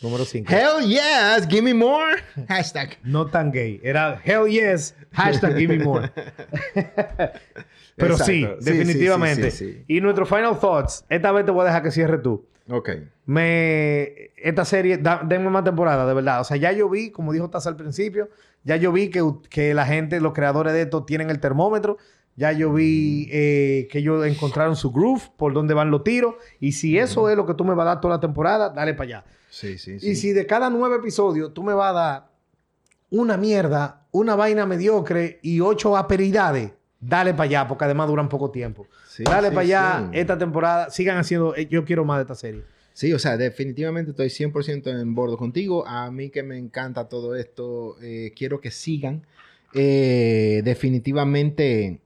Número 0.01 0.25
5. 0.25 0.51
Hell 0.53 0.85
yes, 0.85 1.47
give 1.47 1.61
me 1.61 1.73
more. 1.73 2.15
Hashtag. 2.49 2.97
No 3.03 3.27
tan 3.27 3.51
gay. 3.51 3.79
Era 3.83 4.19
hell 4.25 4.47
yes, 4.49 4.95
hashtag 5.13 5.55
give 5.57 5.77
me 5.77 5.81
more. 5.83 6.11
Pero 7.95 8.17
sí, 8.17 8.45
definitivamente. 8.59 9.51
sí, 9.51 9.57
sí, 9.65 9.73
sí. 9.73 9.83
Y 9.87 10.01
nuestro 10.01 10.25
final 10.25 10.59
thoughts. 10.59 11.05
Esta 11.09 11.31
vez 11.31 11.45
te 11.45 11.51
voy 11.51 11.61
a 11.61 11.65
dejar 11.67 11.83
que 11.83 11.91
cierre 11.91 12.17
tú. 12.17 12.45
Ok. 12.69 12.89
Me... 13.25 14.31
Esta 14.37 14.65
serie, 14.65 14.97
da- 14.97 15.21
denme 15.23 15.49
más 15.49 15.63
temporada, 15.63 16.05
de 16.05 16.13
verdad. 16.13 16.41
O 16.41 16.43
sea, 16.43 16.57
ya 16.57 16.71
yo 16.71 16.89
vi, 16.89 17.11
como 17.11 17.31
dijo 17.31 17.49
Taz 17.49 17.67
al 17.67 17.75
principio, 17.75 18.29
ya 18.63 18.75
yo 18.77 18.91
vi 18.91 19.09
que, 19.09 19.21
que 19.49 19.73
la 19.73 19.85
gente, 19.85 20.19
los 20.19 20.33
creadores 20.33 20.73
de 20.73 20.81
esto 20.81 21.03
tienen 21.05 21.29
el 21.29 21.39
termómetro. 21.39 21.97
Ya 22.35 22.51
yo 22.51 22.73
vi 22.73 23.27
eh, 23.31 23.87
que 23.91 23.99
ellos 23.99 24.25
encontraron 24.25 24.75
su 24.75 24.91
groove, 24.91 25.21
por 25.37 25.53
donde 25.53 25.73
van 25.73 25.91
los 25.91 26.03
tiros. 26.03 26.35
Y 26.59 26.71
si 26.71 26.97
eso 26.97 27.29
es 27.29 27.37
lo 27.37 27.45
que 27.45 27.53
tú 27.53 27.63
me 27.63 27.75
vas 27.75 27.83
a 27.85 27.89
dar 27.89 28.01
toda 28.01 28.15
la 28.15 28.19
temporada, 28.19 28.69
dale 28.69 28.93
para 28.93 29.03
allá. 29.03 29.25
Sí, 29.49 29.77
sí, 29.77 29.97
Y 30.01 30.15
si 30.15 30.31
de 30.31 30.47
cada 30.47 30.69
nueve 30.71 30.95
episodios 30.95 31.53
tú 31.53 31.61
me 31.61 31.73
vas 31.73 31.91
a 31.91 31.93
dar 31.93 32.27
una 33.11 33.37
mierda, 33.37 34.07
una 34.11 34.35
vaina 34.35 34.65
mediocre 34.65 35.39
y 35.43 35.59
ocho 35.59 35.95
aperidades, 35.95 36.71
dale 36.99 37.33
para 37.33 37.43
allá, 37.43 37.67
porque 37.67 37.85
además 37.85 38.07
duran 38.07 38.29
poco 38.29 38.49
tiempo. 38.49 38.87
Sí, 39.07 39.23
dale 39.23 39.49
sí, 39.49 39.53
para 39.53 39.61
allá, 39.61 40.09
sí. 40.11 40.19
esta 40.19 40.37
temporada, 40.39 40.89
sigan 40.89 41.17
haciendo, 41.17 41.55
eh, 41.55 41.67
yo 41.67 41.85
quiero 41.85 42.03
más 42.03 42.17
de 42.17 42.21
esta 42.23 42.35
serie. 42.35 42.63
Sí, 42.93 43.11
o 43.11 43.19
sea, 43.19 43.37
definitivamente 43.37 44.11
estoy 44.11 44.27
100% 44.27 45.01
en 45.01 45.15
bordo 45.15 45.37
contigo. 45.37 45.85
A 45.87 46.09
mí 46.11 46.29
que 46.29 46.43
me 46.43 46.57
encanta 46.57 47.09
todo 47.09 47.35
esto, 47.35 47.97
eh, 48.01 48.33
quiero 48.35 48.61
que 48.61 48.71
sigan. 48.71 49.25
Eh, 49.73 50.61
definitivamente 50.63 52.02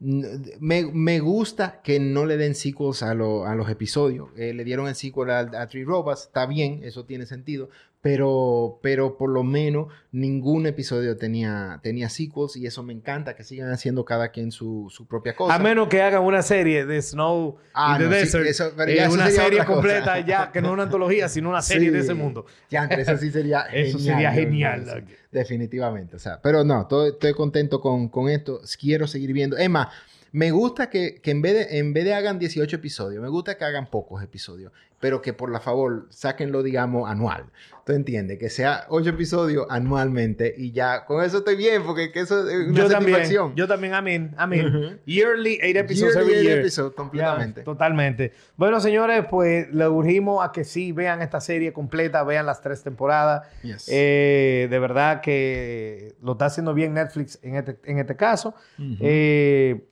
me, 0.00 0.86
me 0.86 1.20
gusta 1.20 1.80
que 1.82 2.00
no 2.00 2.24
le 2.26 2.36
den 2.38 2.54
sequels 2.54 3.02
a, 3.02 3.14
lo- 3.14 3.46
a 3.46 3.54
los 3.54 3.68
episodios. 3.68 4.30
Eh, 4.36 4.54
le 4.54 4.64
dieron 4.64 4.88
el 4.88 4.94
sequel 4.94 5.30
a, 5.30 5.40
a 5.40 5.66
Three 5.68 5.84
Robots, 5.84 6.22
está 6.22 6.46
bien, 6.46 6.80
eso 6.84 7.04
tiene 7.04 7.26
sentido. 7.26 7.68
Pero, 8.02 8.78
pero 8.82 9.18
por 9.18 9.28
lo 9.28 9.42
menos 9.42 9.88
ningún 10.10 10.66
episodio 10.66 11.18
tenía, 11.18 11.80
tenía 11.82 12.08
sequels 12.08 12.56
y 12.56 12.64
eso 12.64 12.82
me 12.82 12.94
encanta, 12.94 13.36
que 13.36 13.44
sigan 13.44 13.70
haciendo 13.70 14.06
cada 14.06 14.30
quien 14.30 14.52
su, 14.52 14.86
su 14.90 15.06
propia 15.06 15.36
cosa. 15.36 15.54
A 15.54 15.58
menos 15.58 15.88
que 15.88 16.00
hagan 16.00 16.22
una 16.22 16.40
serie 16.40 16.86
de 16.86 17.02
Snow 17.02 17.58
Ah, 17.74 17.96
y 17.96 17.98
The 17.98 18.04
no, 18.08 18.10
sí, 18.12 18.16
Desert. 18.20 18.46
eso- 18.46 18.72
pero 18.74 18.90
eh, 18.90 18.98
eso 19.04 19.12
una 19.12 19.26
sería 19.26 19.42
serie 19.42 19.60
otra 19.60 19.66
cosa. 19.66 19.74
completa 19.80 20.20
ya, 20.20 20.50
que 20.50 20.62
no 20.62 20.68
es 20.68 20.72
una 20.72 20.82
antología, 20.84 21.28
sino 21.28 21.50
una 21.50 21.60
serie 21.60 21.88
Sí. 21.88 21.94
de 21.94 21.98
ese 22.00 22.14
mundo. 22.14 22.46
Ya, 22.70 22.86
eso 22.86 23.18
sí 23.18 23.30
sería 23.30 23.60
Eso 23.72 23.98
genial, 23.98 24.14
sería 24.14 24.30
yo 24.34 24.40
genial. 24.40 25.04
sí. 25.08 25.14
Definitivamente. 25.30 26.16
O 26.16 26.18
sea, 26.18 26.40
pero 26.42 26.64
no, 26.64 26.86
todo- 26.86 27.06
estoy 27.08 27.34
contento 27.34 27.82
con, 27.82 28.08
con 28.08 28.30
esto. 28.30 28.60
Quiero 28.80 29.06
seguir 29.08 29.34
viendo. 29.34 29.58
Es 29.58 29.68
más, 29.68 29.88
me 30.32 30.50
gusta 30.52 30.88
que, 30.88 31.20
que 31.20 31.32
en, 31.32 31.42
vez 31.42 31.52
de, 31.68 31.78
en 31.78 31.92
vez 31.92 32.04
de 32.04 32.14
hagan 32.14 32.38
18 32.38 32.76
episodios, 32.76 33.22
me 33.22 33.28
gusta 33.28 33.58
que 33.58 33.64
hagan 33.64 33.90
pocos 33.90 34.22
episodios, 34.22 34.72
pero 35.00 35.20
que 35.20 35.32
por 35.32 35.50
la 35.50 35.60
favor 35.60 36.06
sáquenlo, 36.10 36.62
digamos, 36.62 37.10
anual. 37.10 37.44
¿Tú 37.90 37.96
entiendes? 37.96 38.38
Que 38.38 38.50
sea 38.50 38.84
8 38.88 39.10
episodios 39.10 39.66
anualmente 39.68 40.54
y 40.56 40.70
ya 40.70 41.04
con 41.06 41.24
eso 41.24 41.38
estoy 41.38 41.56
bien, 41.56 41.82
porque 41.82 42.12
que 42.12 42.20
eso 42.20 42.48
es 42.48 42.68
una 42.68 42.78
Yo 42.78 42.88
también, 42.88 43.16
satisfacción. 43.16 43.54
yo 43.56 43.66
también, 43.66 43.94
amén, 43.94 44.32
amén. 44.36 45.00
Yearly, 45.06 45.58
eight 45.60 45.76
episodes 45.76 46.14
Yearly 46.14 46.32
every 46.34 46.46
year. 46.46 46.58
episode, 46.60 46.94
completamente. 46.94 47.62
Totalmente. 47.62 48.32
Bueno, 48.56 48.78
señores, 48.78 49.24
pues 49.28 49.74
le 49.74 49.88
urgimos 49.88 50.44
a 50.46 50.52
que 50.52 50.62
sí 50.62 50.92
vean 50.92 51.20
esta 51.20 51.40
serie 51.40 51.72
completa, 51.72 52.22
vean 52.22 52.46
las 52.46 52.60
tres 52.60 52.80
temporadas. 52.84 53.48
Yes. 53.64 53.88
Eh, 53.90 54.68
de 54.70 54.78
verdad 54.78 55.20
que 55.20 56.14
lo 56.22 56.32
está 56.32 56.44
haciendo 56.44 56.72
bien 56.72 56.94
Netflix 56.94 57.40
en 57.42 57.56
este, 57.56 57.76
en 57.86 57.98
este 57.98 58.14
caso. 58.14 58.54
Eh, 59.00 59.84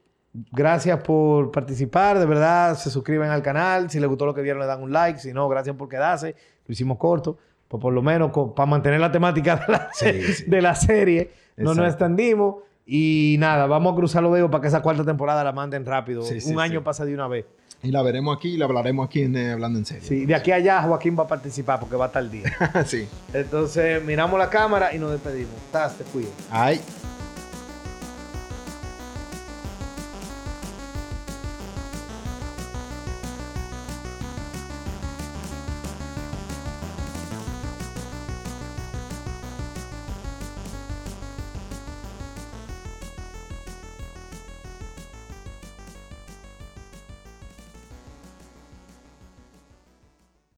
gracias 0.53 1.03
por 1.03 1.51
participar, 1.51 2.21
de 2.21 2.27
verdad, 2.27 2.77
se 2.77 2.91
suscriben 2.91 3.31
al 3.31 3.43
canal. 3.43 3.91
Si 3.91 3.99
les 3.99 4.09
gustó 4.09 4.25
lo 4.25 4.35
que 4.35 4.43
vieron, 4.43 4.61
le 4.61 4.67
dan 4.67 4.83
un 4.85 4.93
like. 4.93 5.19
Si 5.19 5.33
no, 5.33 5.49
gracias 5.49 5.75
por 5.75 5.89
quedarse. 5.89 6.37
Lo 6.65 6.73
hicimos 6.73 6.97
corto. 6.99 7.39
Pues 7.69 7.81
por 7.81 7.93
lo 7.93 8.03
menos 8.03 8.31
para 8.57 8.67
mantener 8.67 8.99
la 9.01 9.13
temática 9.13 9.57
de 9.57 9.73
la, 9.73 9.91
Sí, 9.93 10.23
sí. 10.23 10.45
de 10.47 10.63
la 10.63 10.75
serie, 10.75 11.31
no 11.57 11.75
nos 11.75 11.87
extendimos. 11.87 12.57
Y 12.91 13.37
nada, 13.39 13.67
vamos 13.67 13.93
a 13.93 13.97
cruzar 13.97 14.23
los 14.23 14.33
dedos 14.33 14.51
para 14.51 14.63
que 14.63 14.69
esa 14.69 14.81
cuarta 14.81 15.05
temporada 15.05 15.45
la 15.45 15.53
manden 15.53 15.85
rápido. 15.85 16.23
Sí, 16.23 16.39
un 16.51 16.59
año 16.59 16.83
pasa 16.83 17.05
de 17.05 17.13
una 17.13 17.29
vez. 17.29 17.45
Y 17.83 17.91
la 17.93 18.03
veremos 18.03 18.37
aquí 18.37 18.55
y 18.55 18.57
la 18.57 18.65
hablaremos 18.65 19.07
aquí 19.07 19.23
en, 19.23 19.37
eh, 19.37 19.53
Hablando 19.53 19.79
en 19.79 19.85
Serio. 19.85 20.03
Sí, 20.03 20.25
de 20.27 20.35
aquí 20.35 20.51
a 20.51 20.57
allá 20.57 20.83
Joaquín 20.83 21.15
va 21.17 21.25
a 21.25 21.29
participar 21.29 21.79
porque 21.79 21.97
va 21.97 22.07
a 22.07 22.09
estar 22.09 22.23
el 22.23 22.31
día. 22.31 22.51
sí. 22.87 23.07
Entonces, 23.35 24.03
miramos 24.03 24.39
la 24.39 24.49
cámara 24.49 24.95
y 24.95 24.99
nos 24.99 25.13
despedimos. 25.13 25.55
Taz, 25.71 25.97
te 25.97 26.05
cuido. 26.05 26.31
Ay. 26.51 26.81